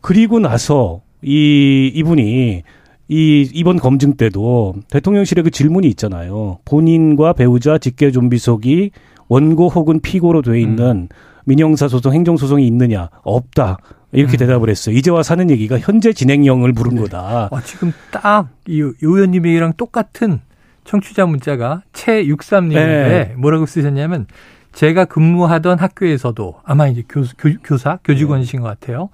그리고 0.00 0.38
나서 0.38 1.00
이 1.20 1.90
이분이 1.92 2.62
이 3.08 3.48
이번 3.52 3.78
검증 3.78 4.14
때도 4.16 4.74
대통령실에 4.90 5.42
그 5.42 5.50
질문이 5.50 5.88
있잖아요. 5.88 6.58
본인과 6.64 7.34
배우자 7.34 7.78
직계 7.78 8.10
좀비 8.10 8.38
속이 8.38 8.90
원고 9.28 9.68
혹은 9.68 10.00
피고로 10.00 10.42
돼 10.42 10.60
있는 10.60 10.86
음. 10.86 11.08
민형사 11.44 11.88
소송, 11.88 12.14
행정 12.14 12.36
소송이 12.36 12.66
있느냐? 12.66 13.10
없다. 13.22 13.78
이렇게 14.12 14.36
음. 14.36 14.38
대답을 14.38 14.70
했어요. 14.70 14.96
이제와 14.96 15.22
사는 15.22 15.50
얘기가 15.50 15.78
현재 15.78 16.12
진행형을 16.12 16.72
부른 16.72 16.94
네. 16.94 17.02
거다. 17.02 17.48
아, 17.50 17.60
지금 17.62 17.92
딱 18.10 18.48
이 18.66 18.80
의원님이랑 19.02 19.74
똑같은 19.76 20.40
청취자 20.84 21.26
문자가 21.26 21.82
최63님인데 21.92 22.74
네. 22.74 23.34
뭐라고 23.36 23.66
쓰셨냐면 23.66 24.26
제가 24.72 25.04
근무하던 25.04 25.78
학교에서도 25.78 26.60
아마 26.64 26.88
이제 26.88 27.02
교, 27.08 27.22
교, 27.62 27.76
사 27.76 27.98
교직원이신 28.04 28.60
것 28.60 28.68
같아요. 28.68 29.10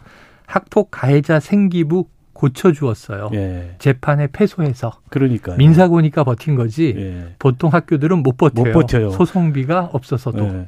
학폭 0.47 0.91
가해자 0.91 1.39
생기부 1.39 2.07
고쳐주었어요. 2.41 3.31
예. 3.35 3.71
재판에 3.79 4.29
패소해서. 4.33 4.93
그러니까 5.11 5.55
민사고니까 5.57 6.25
버틴 6.25 6.55
거지. 6.57 6.95
예. 6.97 7.35
보통 7.39 7.73
학교들은 7.73 8.23
못 8.23 8.37
버텨요. 8.37 8.65
못 8.65 8.73
버텨요. 8.73 9.11
소송비가 9.11 9.91
없어서도. 9.93 10.45
예. 10.45 10.67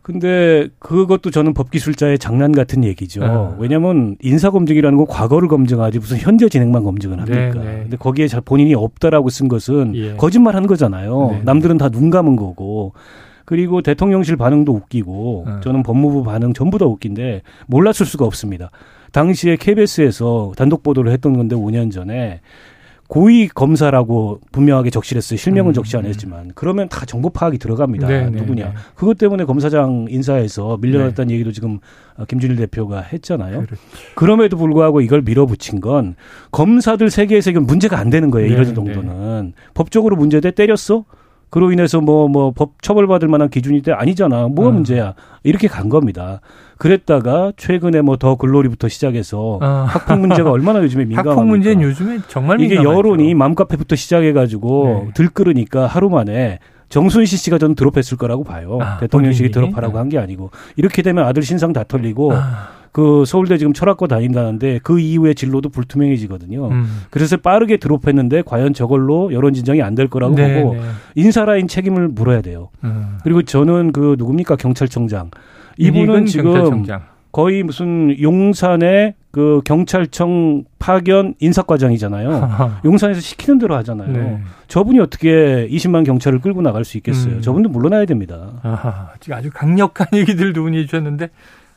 근데 0.00 0.68
그것도 0.80 1.30
저는 1.30 1.54
법기술자의 1.54 2.18
장난 2.18 2.50
같은 2.50 2.82
얘기죠. 2.82 3.20
어. 3.24 3.56
왜냐하면 3.60 4.16
인사검증이라는 4.20 4.98
건 4.98 5.06
과거를 5.06 5.46
검증하지 5.46 6.00
무슨 6.00 6.18
현재 6.18 6.48
진행만 6.48 6.82
검증을 6.82 7.20
합니까? 7.20 7.38
네, 7.38 7.52
네. 7.52 7.78
근데 7.82 7.96
거기에 7.96 8.26
본인이 8.44 8.74
없다라고 8.74 9.28
쓴 9.28 9.46
것은 9.46 9.94
예. 9.94 10.14
거짓말 10.16 10.56
한 10.56 10.66
거잖아요. 10.66 11.28
네, 11.30 11.36
네. 11.38 11.42
남들은 11.44 11.78
다 11.78 11.88
눈 11.88 12.10
감은 12.10 12.34
거고. 12.36 12.94
그리고 13.44 13.82
대통령실 13.82 14.36
반응도 14.36 14.72
웃기고 14.72 15.44
어. 15.46 15.60
저는 15.62 15.82
법무부 15.82 16.22
반응 16.24 16.52
전부 16.52 16.78
다 16.78 16.86
웃긴데 16.86 17.42
몰랐을 17.66 18.06
수가 18.06 18.24
없습니다. 18.24 18.70
당시에 19.12 19.56
KBS에서 19.56 20.52
단독 20.56 20.82
보도를 20.82 21.12
했던 21.12 21.36
건데 21.36 21.54
5년 21.54 21.92
전에 21.92 22.40
고위 23.12 23.46
검사라고 23.46 24.40
분명하게 24.52 24.88
적시했어요. 24.88 25.36
실명은 25.36 25.72
음, 25.72 25.74
적시 25.74 25.98
안 25.98 26.04
음. 26.04 26.08
했지만 26.08 26.50
그러면 26.54 26.88
다 26.88 27.04
정보 27.04 27.28
파악이 27.28 27.58
들어갑니다. 27.58 28.08
네, 28.08 28.30
네 28.30 28.40
누구냐. 28.40 28.64
네. 28.64 28.74
그것 28.94 29.18
때문에 29.18 29.44
검사장 29.44 30.06
인사에서 30.08 30.78
밀려났다는 30.80 31.28
네. 31.28 31.34
얘기도 31.34 31.52
지금 31.52 31.78
김준일 32.26 32.56
대표가 32.56 33.02
했잖아요. 33.02 33.64
그렇지. 33.66 33.82
그럼에도 34.14 34.56
불구하고 34.56 35.02
이걸 35.02 35.20
밀어붙인 35.20 35.82
건 35.82 36.14
검사들 36.52 37.10
세계에서 37.10 37.50
이건 37.50 37.66
문제가 37.66 37.98
안 37.98 38.08
되는 38.08 38.30
거예요. 38.30 38.50
이런 38.50 38.64
네, 38.64 38.72
정도는 38.72 39.52
법적으로 39.74 40.16
문제돼 40.16 40.52
때렸어? 40.52 41.04
그로 41.52 41.70
인해서 41.70 42.00
뭐 42.00 42.28
뭐 42.28 42.50
법 42.52 42.82
처벌받을 42.82 43.28
만한 43.28 43.48
기준이 43.50 43.82
돼 43.82 43.92
아니잖아. 43.92 44.48
뭐가 44.48 44.70
음. 44.70 44.74
문제야? 44.76 45.14
이렇게 45.44 45.68
간 45.68 45.88
겁니다. 45.90 46.40
그랬다가 46.78 47.52
최근에 47.56 48.00
뭐 48.00 48.16
더 48.16 48.36
글로리부터 48.36 48.88
시작해서 48.88 49.58
아. 49.60 49.84
학폭 49.88 50.18
문제가 50.20 50.50
얼마나 50.50 50.80
요즘에 50.82 51.04
민감합니까? 51.04 51.30
학폭 51.30 51.46
문제는 51.48 51.82
요즘에 51.82 52.18
정말 52.28 52.60
이게 52.60 52.74
민감하죠. 52.76 52.98
여론이 52.98 53.34
맘카페부터 53.34 53.96
시작해가지고 53.96 55.02
네. 55.06 55.10
들끓으니까 55.14 55.86
하루 55.86 56.08
만에 56.08 56.58
정순실 56.88 57.38
씨가 57.38 57.58
저는 57.58 57.74
드롭했을 57.74 58.16
거라고 58.18 58.44
봐요. 58.44 58.78
아, 58.80 58.98
대통령실이 58.98 59.50
드롭하라고 59.50 59.92
네. 59.94 59.98
한게 59.98 60.18
아니고 60.18 60.50
이렇게 60.76 61.02
되면 61.02 61.24
아들 61.24 61.42
신상 61.42 61.72
다 61.72 61.84
털리고 61.86 62.32
아. 62.34 62.68
그 62.92 63.24
서울대 63.26 63.56
지금 63.56 63.72
철학과 63.72 64.06
다닌다는데 64.06 64.78
그 64.82 65.00
이후에 65.00 65.32
진로도 65.34 65.70
불투명해지거든요. 65.70 66.68
음. 66.68 67.00
그래서 67.10 67.38
빠르게 67.38 67.78
드롭했는데 67.78 68.42
과연 68.42 68.74
저걸로 68.74 69.32
여론 69.32 69.54
진정이 69.54 69.80
안 69.82 69.94
될 69.94 70.08
거라고 70.08 70.34
네, 70.34 70.62
보고 70.62 70.74
네. 70.74 70.80
인사라인 71.14 71.68
책임을 71.68 72.08
물어야 72.08 72.40
돼요. 72.42 72.68
음. 72.84 73.18
그리고 73.22 73.42
저는 73.42 73.92
그 73.92 74.16
누굽니까 74.18 74.56
경찰청장 74.56 75.30
이분은 75.78 76.26
지금 76.26 76.52
경찰청장. 76.52 77.02
거의 77.32 77.62
무슨 77.62 78.14
용산의 78.20 79.14
그 79.30 79.62
경찰청 79.64 80.64
파견 80.78 81.34
인사과장이잖아요. 81.40 82.50
용산에서 82.84 83.20
시키는 83.20 83.58
대로 83.58 83.74
하잖아요. 83.76 84.12
네. 84.12 84.38
저분이 84.68 84.98
어떻게 85.00 85.66
20만 85.70 86.04
경찰을 86.04 86.40
끌고 86.40 86.60
나갈 86.60 86.84
수 86.84 86.98
있겠어요? 86.98 87.36
음. 87.36 87.40
저분도 87.40 87.70
물러나야 87.70 88.04
됩니다. 88.04 88.50
아하, 88.62 89.08
지금 89.20 89.38
아주 89.38 89.50
강력한 89.52 90.08
얘기들 90.14 90.52
두 90.52 90.62
분이 90.62 90.76
해주셨는데 90.80 91.30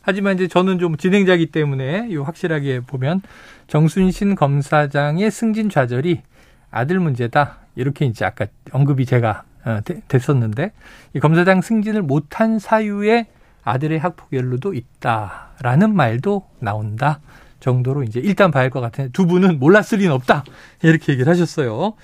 하지만 0.05 0.35
이제 0.35 0.47
저는 0.47 0.77
좀 0.77 0.97
진행자기 0.97 1.47
때문에 1.47 2.07
이 2.09 2.15
확실하게 2.15 2.81
보면 2.81 3.21
정순신 3.67 4.35
검사장의 4.35 5.31
승진 5.31 5.69
좌절이 5.69 6.21
아들 6.69 6.99
문제다. 6.99 7.57
이렇게 7.75 8.05
이제 8.05 8.23
아까 8.23 8.45
언급이 8.71 9.05
제가 9.05 9.43
어, 9.65 9.79
됐었는데 10.07 10.71
이 11.15 11.19
검사장 11.19 11.61
승진을 11.61 12.03
못한 12.03 12.59
사유에 12.59 13.25
아들의 13.63 13.97
학폭 13.97 14.31
연루도 14.31 14.75
있다라는 14.75 15.95
말도 15.95 16.47
나온다 16.59 17.19
정도로 17.59 18.03
이제 18.03 18.19
일단 18.19 18.51
봐야 18.51 18.61
할 18.63 18.69
것 18.69 18.79
같은데 18.81 19.11
두 19.11 19.25
분은 19.25 19.57
몰랐을 19.57 19.97
리는 19.97 20.11
없다 20.11 20.43
이렇게 20.83 21.13
얘기를 21.13 21.31
하셨어요. 21.31 21.95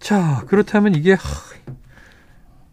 자 0.00 0.44
그렇다면 0.48 0.94
이게 0.94 1.14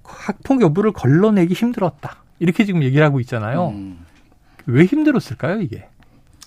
학폭 0.04 0.62
여부를 0.62 0.94
걸러내기 0.94 1.54
힘들었다 1.54 2.24
이렇게 2.40 2.64
지금 2.64 2.84
얘기를 2.84 3.06
하고 3.06 3.20
있잖아요. 3.20 3.68
음. 3.70 4.05
왜 4.68 4.86
힘들었을까요, 4.86 5.62
이게? 5.62 5.86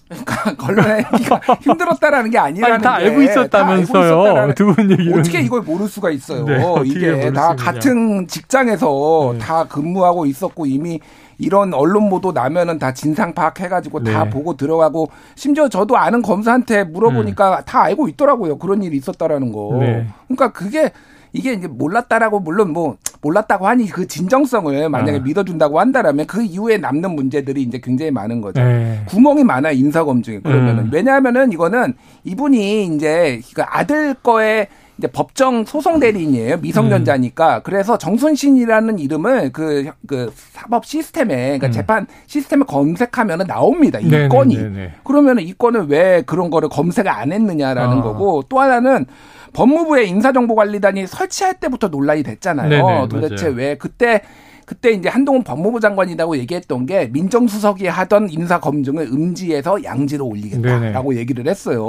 그러니까 0.09 0.54
걸러내기가 0.57 1.40
힘들었다라는 1.61 2.31
게 2.31 2.38
아니라는 2.38 2.74
아니, 2.76 2.83
다 2.83 2.94
알고 2.94 3.20
있었다면서요. 3.22 4.54
두 4.54 4.72
분 4.72 4.90
얘기 4.90 5.12
어떻게 5.12 5.40
이걸 5.42 5.61
모를 5.61 5.87
수가 5.87 6.11
있어요. 6.11 6.46
네, 6.46 6.64
이게 6.87 7.31
다 7.31 7.54
같은 7.54 8.26
직장에서 8.26 9.33
네. 9.35 9.38
다 9.38 9.64
근무하고 9.64 10.24
있었고 10.24 10.64
이미 10.64 10.98
이런 11.37 11.74
언론 11.74 12.09
보도 12.09 12.33
나면은 12.33 12.78
다 12.78 12.92
진상 12.94 13.35
파악해가지고 13.35 14.02
네. 14.04 14.12
다 14.14 14.24
보고 14.24 14.57
들어가고 14.57 15.11
심지어 15.35 15.68
저도 15.68 15.98
아는 15.98 16.22
검사한테 16.22 16.85
물어보니까 16.85 17.59
음. 17.59 17.62
다 17.66 17.83
알고 17.83 18.09
있더라고요. 18.09 18.57
그런 18.57 18.83
일이 18.83 18.96
있었다라는 18.96 19.52
거. 19.52 19.76
네. 19.78 20.07
그러니까 20.26 20.52
그게 20.52 20.90
이게 21.32 21.52
이제 21.52 21.66
몰랐다라고 21.66 22.40
물론 22.40 22.72
뭐 22.72 22.96
몰랐다고 23.20 23.66
하니 23.66 23.88
그 23.88 24.06
진정성을 24.06 24.88
만약에 24.88 25.18
아. 25.18 25.20
믿어준다고 25.20 25.80
한다라면 25.80 26.26
그 26.26 26.42
이후에 26.42 26.78
남는 26.78 27.14
문제들이 27.14 27.62
이제 27.62 27.80
굉장히 27.82 28.10
많은 28.10 28.40
거죠. 28.40 28.62
네. 28.62 29.02
구멍이 29.06 29.44
많아 29.44 29.72
인사 29.72 30.04
검증에 30.04 30.40
그러면은 30.40 30.84
음. 30.84 30.90
왜냐하면은 30.92 31.52
이거는 31.52 31.94
이분이 32.24 32.94
이제 32.94 33.40
그 33.54 33.62
아들 33.62 34.14
거에 34.14 34.68
이제 34.98 35.06
법정 35.06 35.64
소송 35.64 36.00
대리인이에요. 36.00 36.58
미성년자니까. 36.58 37.56
음. 37.56 37.60
그래서 37.62 37.96
정순신이라는 37.96 38.98
이름을 38.98 39.52
그, 39.52 39.90
그 40.08 40.32
사법 40.52 40.84
시스템에, 40.84 41.36
그러니까 41.36 41.68
음. 41.68 41.72
재판 41.72 42.06
시스템에 42.26 42.64
검색하면은 42.66 43.46
나옵니다. 43.46 44.00
이 44.00 44.08
네네, 44.08 44.28
건이. 44.28 44.56
네네. 44.56 44.94
그러면은 45.04 45.44
이 45.44 45.52
건을 45.52 45.86
왜 45.86 46.22
그런 46.26 46.50
거를 46.50 46.68
검색을 46.68 47.08
안 47.08 47.32
했느냐라는 47.32 47.98
아. 47.98 48.02
거고 48.02 48.42
또 48.48 48.58
하나는 48.58 49.06
법무부의 49.52 50.08
인사정보관리단이 50.08 51.06
설치할 51.06 51.61
때부터 51.61 51.88
논란이 51.88 52.22
됐잖아요. 52.22 52.68
네네, 52.68 53.08
도대체 53.08 53.44
맞아요. 53.44 53.56
왜 53.56 53.76
그때 53.76 54.22
그때 54.68 54.90
이제 54.90 55.08
한동훈 55.08 55.42
법무부 55.44 55.80
장관이라고 55.80 56.37
얘기했던 56.37 56.84
게 56.84 57.06
민정수석이 57.06 57.87
하던 57.87 58.28
인사 58.28 58.61
검증을 58.61 59.04
음지에서 59.06 59.82
양지로 59.82 60.26
올리겠다라고 60.26 61.11
네네. 61.11 61.20
얘기를 61.20 61.48
했어요. 61.48 61.87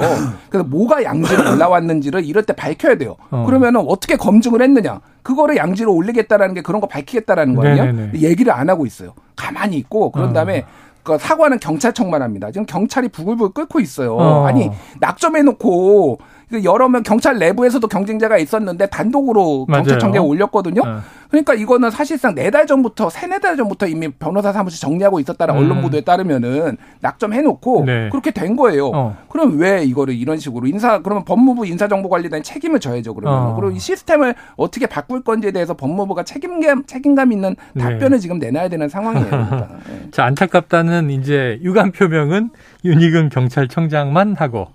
그래서 0.48 0.66
뭐가 0.66 1.04
양지로 1.04 1.52
올라왔는지를 1.52 2.24
이럴 2.24 2.42
때 2.44 2.54
밝혀야 2.54 2.96
돼요. 2.96 3.16
어. 3.30 3.44
그러면은 3.44 3.84
어떻게 3.86 4.16
검증을 4.16 4.62
했느냐? 4.62 5.02
그거를 5.22 5.58
양지로 5.58 5.94
올리겠다라는 5.94 6.54
게 6.54 6.62
그런 6.62 6.80
거 6.80 6.86
밝히겠다라는 6.86 7.54
거예요. 7.54 8.10
얘기를 8.14 8.50
안 8.50 8.70
하고 8.70 8.86
있어요. 8.86 9.12
가만히 9.36 9.76
있고 9.76 10.10
그런 10.10 10.30
어. 10.30 10.32
다음에 10.32 10.60
어. 10.60 10.90
그 11.02 11.18
사과는 11.18 11.60
경찰청만 11.60 12.22
합니다. 12.22 12.50
지금 12.50 12.64
경찰이 12.64 13.08
부글부글 13.08 13.52
끓고 13.52 13.80
있어요. 13.80 14.16
어. 14.16 14.46
아니 14.46 14.70
낙점해놓고 15.00 16.16
그 16.16 16.24
여러 16.64 16.88
명 16.88 17.02
경찰 17.02 17.38
내부에서도 17.38 17.86
경쟁자가 17.86 18.38
있었는데 18.38 18.86
단독으로 18.86 19.66
경찰청장에 19.66 20.18
올렸거든요. 20.18 20.82
네. 20.84 20.96
그러니까 21.30 21.54
이거는 21.54 21.90
사실상 21.90 22.34
네 22.34 22.50
달 22.50 22.66
전부터 22.66 23.10
세네 23.10 23.38
달 23.38 23.56
전부터 23.56 23.86
이미 23.86 24.08
변호사 24.08 24.52
사무실 24.52 24.80
정리하고 24.80 25.20
있었다는 25.20 25.54
음. 25.54 25.60
언론 25.60 25.82
보도에 25.82 26.00
따르면은 26.00 26.76
낙점해놓고 27.00 27.84
네. 27.86 28.08
그렇게 28.10 28.32
된 28.32 28.56
거예요. 28.56 28.88
어. 28.88 29.16
그럼 29.28 29.56
왜 29.58 29.84
이거를 29.84 30.14
이런 30.14 30.38
식으로 30.38 30.66
인사 30.66 30.98
그러면 30.98 31.24
법무부 31.24 31.64
인사정보관리단 31.66 32.42
책임을 32.42 32.80
져야죠. 32.80 33.14
그러면 33.14 33.38
어. 33.40 33.54
그리고 33.54 33.70
이 33.70 33.78
시스템을 33.78 34.34
어떻게 34.56 34.86
바꿀 34.86 35.22
건지에 35.22 35.52
대해서 35.52 35.74
법무부가 35.74 36.24
책임감 36.24 36.86
책임감 36.86 37.30
있는 37.30 37.54
네. 37.74 37.84
답변을 37.84 38.16
네. 38.16 38.18
지금 38.18 38.40
내놔야 38.40 38.68
되는 38.68 38.88
상황이에요. 38.88 39.26
그러니까. 39.28 39.68
네. 39.88 40.08
자 40.10 40.24
안타깝다는 40.24 41.10
이제 41.10 41.60
유감 41.62 41.92
표명은 41.92 42.50
윤희근 42.84 43.28
경찰청장만 43.28 44.34
하고 44.36 44.68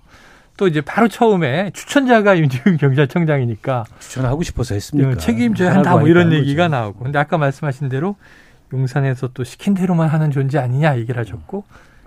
또 0.56 0.66
이제 0.68 0.80
바로 0.80 1.08
처음에 1.08 1.70
추천자가 1.72 2.38
윤지훈 2.38 2.76
경찰청장이니까 2.78 3.84
추천하고 3.98 4.42
싶어서 4.42 4.74
했습니까? 4.74 5.10
어, 5.10 5.14
책임져야 5.16 5.74
한다 5.74 5.96
뭐 5.96 6.08
이런 6.08 6.32
얘기가 6.32 6.68
나오고 6.68 7.04
근데 7.04 7.18
아까 7.18 7.38
말씀하신 7.38 7.88
대로 7.88 8.16
용산에서 8.72 9.28
또 9.34 9.44
시킨 9.44 9.74
대로만 9.74 10.08
하는 10.08 10.30
존재 10.30 10.58
아니냐 10.58 10.98
얘기를 10.98 11.20
하셨고 11.20 11.64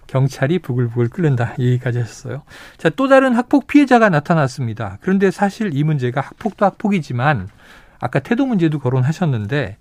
경찰이 0.07 0.59
부글부글 0.59 1.09
끓는다 1.09 1.53
얘기까지 1.59 1.99
하셨어요. 1.99 2.41
자 2.77 2.89
또 2.89 3.07
다른 3.07 3.35
학폭 3.35 3.67
피해자가 3.67 4.09
나타났습니다. 4.09 4.97
그런데 5.01 5.29
사실 5.29 5.69
이 5.73 5.83
문제가 5.83 6.19
학폭도 6.21 6.65
학폭이지만 6.65 7.47
아까 7.99 8.19
태도 8.19 8.45
문제도 8.47 8.79
거론하셨는데 8.79 9.77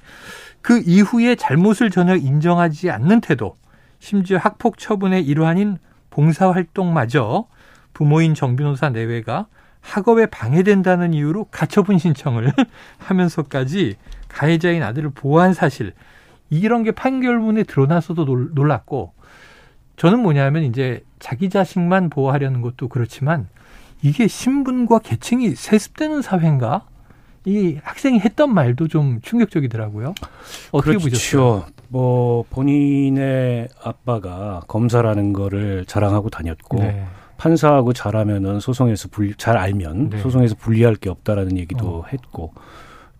그 0.60 0.82
이후에 0.84 1.34
잘못을 1.34 1.90
전혀 1.90 2.14
인정하지 2.14 2.90
않는 2.90 3.22
태도 3.22 3.56
심지어 4.00 4.36
학폭 4.38 4.76
처분의 4.78 5.24
일환인 5.24 5.78
봉사활동마저 6.10 7.46
부모인 7.92 8.34
정비노사 8.34 8.90
내외가 8.90 9.46
학업에 9.80 10.26
방해된다는 10.26 11.14
이유로 11.14 11.44
가처분 11.50 11.98
신청을 11.98 12.52
하면서까지 12.98 13.96
가해자인 14.28 14.82
아들을 14.82 15.10
보호한 15.10 15.54
사실 15.54 15.92
이런 16.50 16.82
게 16.82 16.90
판결문에 16.90 17.64
드러나서도 17.64 18.50
놀랐고 18.54 19.12
저는 19.96 20.20
뭐냐면 20.20 20.64
이제 20.64 21.04
자기 21.18 21.50
자식만 21.50 22.10
보호하려는 22.10 22.60
것도 22.60 22.88
그렇지만 22.88 23.48
이게 24.02 24.28
신분과 24.28 25.00
계층이 25.00 25.50
세습되는 25.50 26.22
사회인가? 26.22 26.84
이 27.44 27.78
학생이 27.82 28.20
했던 28.20 28.52
말도 28.52 28.88
좀 28.88 29.20
충격적이더라고요. 29.22 30.14
어떻게 30.70 30.92
그렇죠. 30.92 31.08
보셨어요? 31.08 31.66
뭐 31.88 32.44
본인의 32.50 33.68
아빠가 33.82 34.60
검사라는 34.68 35.32
거를 35.32 35.84
자랑하고 35.86 36.28
다녔고 36.28 36.78
네. 36.78 37.06
판사하고 37.38 37.94
잘하면은 37.94 38.60
소송에서 38.60 39.08
분리, 39.10 39.32
잘 39.38 39.56
알면 39.56 40.10
네. 40.10 40.18
소송에서 40.18 40.56
불리할 40.56 40.96
게 40.96 41.08
없다라는 41.08 41.56
얘기도 41.56 42.00
어. 42.00 42.04
했고 42.12 42.52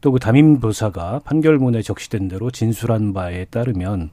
또 0.01 0.13
그 0.13 0.19
담임 0.19 0.61
교사가 0.61 1.21
판결문에 1.25 1.83
적시된 1.83 2.29
대로 2.29 2.51
진술한 2.51 3.13
바에 3.13 3.45
따르면 3.47 4.11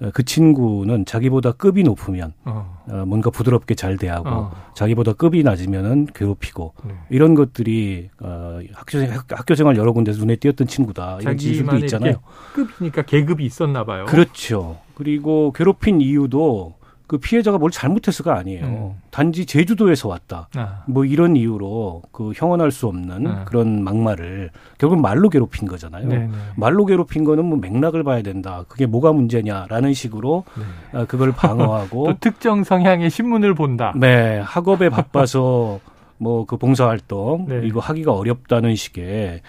어, 0.00 0.10
그 0.12 0.24
친구는 0.24 1.04
자기보다 1.06 1.52
급이 1.52 1.84
높으면 1.84 2.32
어. 2.44 2.82
어 2.88 3.04
뭔가 3.06 3.30
부드럽게 3.30 3.74
잘 3.74 3.96
대하고 3.96 4.28
어. 4.28 4.52
자기보다 4.74 5.12
급이 5.12 5.42
낮으면은 5.42 6.08
괴롭히고 6.14 6.74
네. 6.84 6.94
이런 7.10 7.34
것들이 7.34 8.10
어, 8.20 8.60
학교 8.72 8.98
학교 9.30 9.54
생활 9.54 9.76
여러 9.76 9.92
군데서 9.92 10.18
눈에 10.20 10.36
띄었던 10.36 10.66
친구다 10.66 11.18
이런 11.20 11.38
진술도 11.38 11.76
있잖아요. 11.78 12.16
급이니까 12.54 13.02
계급이 13.02 13.44
있었나 13.44 13.84
봐요. 13.84 14.06
그렇죠. 14.06 14.78
그리고 14.94 15.52
괴롭힌 15.52 16.00
이유도 16.00 16.74
그 17.06 17.18
피해자가 17.18 17.58
뭘 17.58 17.70
잘못했어가 17.70 18.36
아니에요. 18.36 18.64
음. 18.64 18.94
단지 19.10 19.44
제주도에서 19.44 20.08
왔다. 20.08 20.48
아. 20.56 20.84
뭐 20.86 21.04
이런 21.04 21.36
이유로 21.36 22.02
그 22.12 22.32
형언할 22.34 22.70
수 22.70 22.86
없는 22.86 23.26
아. 23.26 23.44
그런 23.44 23.84
막말을 23.84 24.50
결국 24.78 25.00
말로 25.00 25.28
괴롭힌 25.28 25.68
거잖아요. 25.68 26.08
네네. 26.08 26.26
네. 26.26 26.32
말로 26.56 26.86
괴롭힌 26.86 27.24
거는 27.24 27.44
뭐 27.44 27.58
맥락을 27.58 28.04
봐야 28.04 28.22
된다. 28.22 28.64
그게 28.68 28.86
뭐가 28.86 29.12
문제냐라는 29.12 29.92
식으로 29.92 30.44
네. 30.56 30.98
아, 30.98 31.04
그걸 31.04 31.32
방어하고 31.32 32.06
또 32.08 32.14
특정 32.20 32.64
성향의 32.64 33.10
신문을 33.10 33.54
본다. 33.54 33.92
네, 33.96 34.38
학업에 34.40 34.88
바빠서 34.88 35.80
뭐 36.16 36.44
그 36.46 36.56
봉사활동 36.56 37.46
네. 37.48 37.60
이거 37.64 37.80
하기가 37.80 38.12
어렵다는 38.12 38.74
식의 38.76 39.42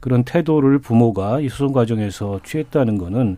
그런 0.00 0.24
태도를 0.24 0.78
부모가 0.78 1.40
이 1.40 1.48
소송 1.48 1.72
과정에서 1.72 2.40
취했다는 2.44 2.98
거는 2.98 3.36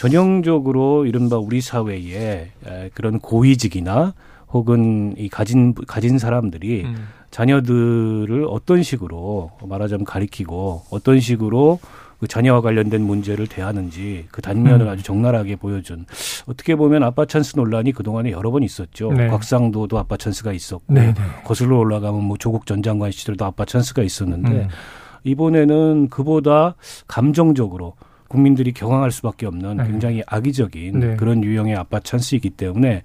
전형적으로 0.00 1.04
이른바 1.04 1.36
우리 1.36 1.60
사회에 1.60 2.52
그런 2.94 3.18
고위직이나 3.18 4.14
혹은 4.50 5.14
이 5.18 5.28
가진 5.28 5.74
가진 5.74 6.18
사람들이 6.18 6.84
음. 6.84 7.08
자녀들을 7.30 8.46
어떤 8.48 8.82
식으로 8.82 9.50
말하자면 9.62 10.06
가리키고 10.06 10.84
어떤 10.88 11.20
식으로 11.20 11.80
그 12.18 12.26
자녀와 12.26 12.62
관련된 12.62 13.02
문제를 13.02 13.46
대하는지 13.46 14.24
그 14.30 14.40
단면을 14.40 14.86
음. 14.86 14.88
아주 14.88 15.02
적나라하게 15.02 15.56
보여준 15.56 16.06
어떻게 16.46 16.76
보면 16.76 17.02
아빠 17.02 17.26
찬스 17.26 17.56
논란이 17.56 17.92
그동안에 17.92 18.30
여러 18.30 18.50
번 18.50 18.62
있었죠. 18.62 19.12
네. 19.12 19.26
곽상도도 19.26 19.98
아빠 19.98 20.16
찬스가 20.16 20.54
있었고 20.54 20.94
네, 20.94 21.12
네. 21.12 21.14
거슬러 21.44 21.76
올라가면 21.76 22.24
뭐 22.24 22.38
조국 22.38 22.64
전 22.64 22.82
장관 22.82 23.10
시절도 23.10 23.44
아빠 23.44 23.66
찬스가 23.66 24.02
있었는데 24.02 24.50
음. 24.50 24.68
이번에는 25.24 26.08
그보다 26.08 26.74
감정적으로 27.06 27.96
국민들이 28.30 28.72
경황할 28.72 29.10
수밖에 29.10 29.44
없는 29.44 29.78
네. 29.78 29.86
굉장히 29.88 30.22
악의적인 30.24 31.00
네. 31.00 31.16
그런 31.16 31.42
유형의 31.42 31.74
아빠 31.74 31.98
찬스이기 31.98 32.50
때문에 32.50 33.02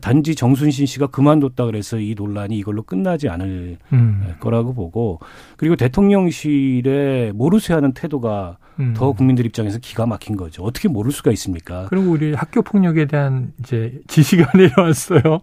단지 0.00 0.36
정순신 0.36 0.86
씨가 0.86 1.08
그만뒀다 1.08 1.66
그래서 1.66 1.98
이 1.98 2.14
논란이 2.16 2.56
이걸로 2.56 2.84
끝나지 2.84 3.28
않을 3.28 3.78
음. 3.92 4.34
거라고 4.38 4.72
보고 4.72 5.18
그리고 5.56 5.74
대통령실에 5.74 7.32
모르쇠 7.34 7.74
하는 7.74 7.92
태도가 7.92 8.58
음. 8.78 8.94
더 8.96 9.10
국민들 9.10 9.44
입장에서 9.44 9.80
기가 9.80 10.06
막힌 10.06 10.36
거죠. 10.36 10.62
어떻게 10.62 10.86
모를 10.86 11.10
수가 11.10 11.32
있습니까? 11.32 11.86
그리고 11.90 12.12
우리 12.12 12.32
학교 12.32 12.62
폭력에 12.62 13.06
대한 13.06 13.52
이제 13.58 14.00
지시가 14.06 14.52
내려왔어요. 14.56 15.40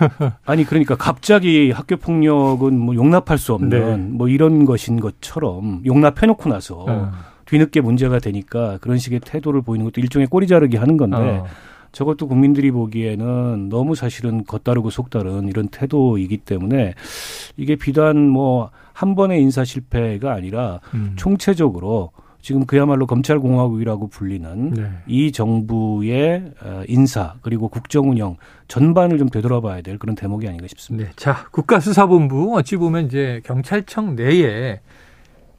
아니 0.46 0.64
그러니까 0.64 0.96
갑자기 0.96 1.70
학교 1.70 1.98
폭력은 1.98 2.78
뭐 2.78 2.94
용납할 2.94 3.36
수 3.36 3.52
없는 3.52 3.68
네. 3.68 3.96
뭐 4.16 4.28
이런 4.28 4.64
것인 4.64 5.00
것처럼 5.00 5.82
용납해놓고 5.84 6.48
나서 6.48 6.86
어. 6.88 7.12
뒤늦게 7.50 7.80
문제가 7.80 8.18
되니까 8.18 8.78
그런 8.80 8.98
식의 8.98 9.20
태도를 9.20 9.62
보이는 9.62 9.84
것도 9.84 10.00
일종의 10.00 10.28
꼬리 10.28 10.46
자르기 10.46 10.76
하는 10.76 10.96
건데 10.96 11.16
어. 11.16 11.46
저것도 11.92 12.28
국민들이 12.28 12.70
보기에는 12.70 13.68
너무 13.68 13.96
사실은 13.96 14.44
겉다르고 14.44 14.90
속다른 14.90 15.48
이런 15.48 15.68
태도이기 15.68 16.38
때문에 16.38 16.94
이게 17.56 17.76
비단 17.76 18.28
뭐 18.28 18.70
한 19.00 19.14
번의 19.14 19.40
인사 19.40 19.64
실패가 19.64 20.34
아니라 20.34 20.80
음. 20.92 21.14
총체적으로 21.16 22.12
지금 22.42 22.66
그야말로 22.66 23.06
검찰공화국이라고 23.06 24.08
불리는 24.08 24.70
네. 24.74 24.90
이 25.06 25.32
정부의 25.32 26.52
어, 26.62 26.82
인사 26.86 27.34
그리고 27.40 27.68
국정 27.68 28.10
운영 28.10 28.36
전반을 28.68 29.16
좀 29.16 29.30
되돌아봐야 29.30 29.80
될 29.80 29.98
그런 29.98 30.14
대목이 30.14 30.46
아닌가 30.46 30.66
싶습니다. 30.68 31.08
네. 31.08 31.12
자, 31.16 31.46
국가수사본부 31.50 32.58
어찌 32.58 32.76
보면 32.76 33.06
이제 33.06 33.40
경찰청 33.46 34.16
내에 34.16 34.80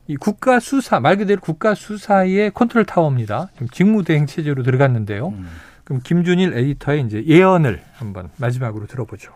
이 0.07 0.15
국가 0.15 0.59
수사 0.59 0.99
말 0.99 1.17
그대로 1.17 1.39
국가 1.41 1.73
수사의 1.75 2.51
컨트롤 2.53 2.85
타워입니다. 2.85 3.49
지금 3.53 3.67
직무대행 3.69 4.25
체제로 4.25 4.63
들어갔는데요. 4.63 5.29
음. 5.29 5.47
그럼 5.83 6.01
김준일 6.03 6.57
에디터의 6.57 7.03
이제 7.05 7.23
예언을 7.25 7.81
한번 7.93 8.29
마지막으로 8.37 8.87
들어보죠. 8.87 9.31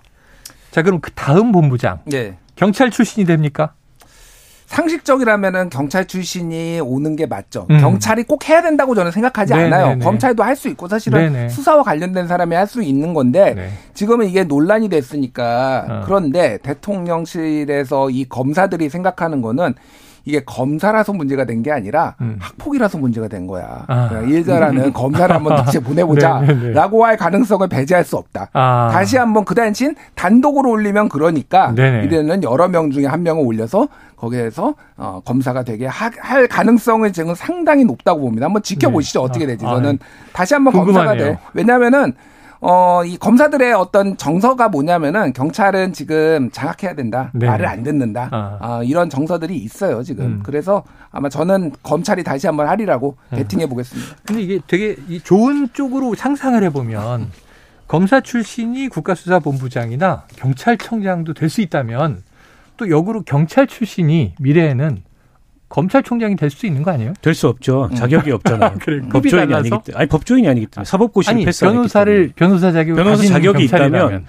자, 0.72 0.82
그럼 0.82 1.00
그 1.00 1.12
다음 1.12 1.52
본부장 1.52 2.00
네. 2.06 2.38
경찰 2.56 2.92
출신이 2.92 3.26
됩니까? 3.26 3.74
상식적이라면은 4.66 5.70
경찰 5.70 6.08
출신이 6.08 6.80
오는 6.82 7.16
게 7.16 7.28
맞죠. 7.28 7.68
음. 7.70 7.80
경찰이 7.80 8.24
꼭 8.24 8.50
해야 8.50 8.62
된다고 8.64 8.96
저는 8.96 9.12
생각하지 9.12 9.54
네네네. 9.54 9.76
않아요. 9.76 10.00
검찰도 10.00 10.44
할 10.44 10.56
수 10.56 10.68
있고 10.70 10.88
사실은 10.88 11.32
네네. 11.32 11.50
수사와 11.50 11.84
관련된 11.84 12.28
사람이 12.28 12.56
할 12.56 12.66
수 12.68 12.82
있는 12.82 13.14
건데 13.14 13.54
네. 13.54 13.70
지금은 13.94 14.28
이게 14.28 14.44
논란이 14.44 14.90
됐으니까 14.90 15.86
어. 15.88 16.02
그런데 16.06 16.58
대통령실에서 16.64 18.10
이 18.10 18.26
검사들이 18.26 18.90
생각하는 18.90 19.42
거는 19.44 19.76
이게 20.26 20.44
검사라서 20.44 21.14
문제가 21.14 21.46
된 21.46 21.56
게 21.66 21.72
아니라 21.72 22.16
음. 22.22 22.36
학폭이라서 22.40 22.98
문제가 22.98 23.28
된 23.28 23.48
거야. 23.48 23.86
아. 23.88 24.10
그러니까 24.10 24.32
일자라는 24.32 24.94
검사를 24.94 25.34
한번 25.34 25.56
다시 25.56 25.80
보내보자라고 25.80 26.46
네, 26.46 26.54
네, 26.54 26.74
네. 26.74 27.04
할 27.04 27.18
가능성을 27.18 27.68
배제할 27.68 28.04
수 28.04 28.18
없다. 28.18 28.50
아. 28.54 28.90
다시 28.92 29.18
한번 29.18 29.46
그 29.46 29.56
대신 29.56 29.96
단독으로 30.16 30.70
올리면 30.70 31.10
그러니까 31.10 31.74
네네. 31.74 32.06
이제는 32.06 32.44
여러 32.44 32.68
명 32.68 32.92
중에 32.92 33.06
한 33.06 33.24
명을 33.24 33.44
올려서 33.46 33.88
거기에서 34.18 34.76
어, 34.98 35.22
검사가 35.26 35.64
되게 35.64 35.86
하, 35.88 36.12
할 36.20 36.48
가능성을 36.48 37.12
지금 37.14 37.34
상당히 37.36 37.84
높다고 37.86 38.22
봅니다. 38.22 38.46
한번 38.46 38.62
지켜보시죠. 38.62 39.20
네. 39.20 39.26
어떻게 39.26 39.46
되지. 39.48 39.66
아, 39.66 39.70
저는 39.76 39.98
아, 40.02 40.06
다시 40.34 40.54
한번 40.54 40.74
궁금하네요. 40.74 41.10
검사가 41.10 41.32
돼. 41.32 41.40
왜냐하면은 41.54 42.14
어, 42.62 43.04
이 43.06 43.18
검사들의 43.18 43.74
어떤 43.74 44.18
정서가 44.18 44.70
뭐냐면은 44.70 45.34
경찰은 45.34 45.94
지금 45.94 46.50
장악해야 46.52 46.96
된다. 46.96 47.32
네. 47.34 47.46
말을 47.48 47.66
안 47.68 47.84
듣는다. 47.84 48.30
아. 48.32 48.58
어, 48.62 48.84
이런 48.84 49.10
정서들이 49.10 49.56
있어요, 49.58 50.02
지금. 50.04 50.26
음. 50.26 50.40
그래서 50.44 50.84
아마 51.12 51.30
저는 51.30 51.74
검찰이 51.84 52.24
다시 52.24 52.48
한번 52.48 52.68
하리라고 52.68 53.18
네. 53.30 53.38
베팅해 53.38 53.68
보겠습니다. 53.68 54.16
근데 54.26 54.42
이게 54.42 54.60
되게 54.68 54.96
좋은 55.24 55.70
쪽으로 55.74 56.16
상상을 56.16 56.62
해보면 56.64 57.32
검사 57.88 58.20
출신이 58.22 58.88
국가수사본부장이나 58.90 60.24
경찰청장도 60.36 61.34
될 61.34 61.50
수 61.50 61.62
있다면 61.62 62.24
또 62.78 62.90
역으로 62.90 63.22
경찰 63.22 63.68
출신이 63.68 64.34
미래에는 64.40 65.04
검찰총장이 65.76 66.36
될 66.38 66.50
수 66.50 66.66
있는 66.66 66.84
거 66.84 66.92
아니에요? 66.92 67.14
될 67.22 67.34
수 67.36 67.48
없죠. 67.50 67.90
음. 67.92 67.96
자격이 67.96 68.32
없잖아요. 68.32 68.76
그래, 68.80 69.02
법조인이 69.12 69.54
아니기 69.54 69.70
때문에. 69.70 69.94
아니 69.96 70.08
법조인이 70.08 70.48
아니기 70.48 70.68
때문에 70.68 70.86
사법고시를 70.86 71.44
패스 71.44 71.66
변호사를 71.66 72.32
변호사 72.36 72.72
자격을 72.72 73.04
변호사 73.04 73.24
자격이 73.26 73.66
있다면 73.66 74.26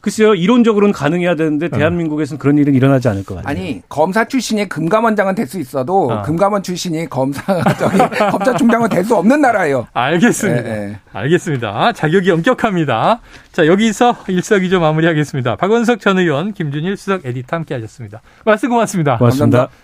글쎄요, 0.00 0.34
이론적으로는 0.34 0.92
가능해야 0.92 1.34
되는데 1.34 1.68
네. 1.68 1.78
대한민국에서는 1.78 2.38
그런 2.38 2.58
일은 2.58 2.74
일어나지 2.74 3.08
않을 3.08 3.24
것 3.24 3.34
같아요. 3.36 3.50
아니, 3.50 3.82
검사 3.88 4.24
출신이 4.28 4.68
금감원장은 4.68 5.34
될 5.34 5.46
수 5.46 5.58
있어도 5.58 6.10
아. 6.12 6.22
금감원 6.22 6.62
출신이 6.62 7.08
검사 7.08 7.42
저기 7.78 7.98
검찰총장은 8.30 8.88
될 8.88 9.04
수 9.04 9.16
없는 9.16 9.40
나라예요. 9.40 9.86
알겠습니다. 9.92 10.62
네, 10.62 10.68
네. 10.86 10.98
알겠습니다. 11.12 11.92
자격이 11.92 12.30
엄격합니다. 12.30 13.20
자, 13.52 13.66
여기서 13.66 14.16
일석이조 14.28 14.80
마무리하겠습니다. 14.80 15.56
박원석 15.56 16.00
전 16.00 16.18
의원, 16.18 16.52
김준일 16.52 16.96
수석 16.96 17.24
에디터 17.26 17.56
함께 17.56 17.74
하셨습니다. 17.74 18.20
말씀 18.44 18.68
고맙습니다. 18.68 19.18
고맙습니다. 19.18 19.58
감사합니다. 19.58 19.72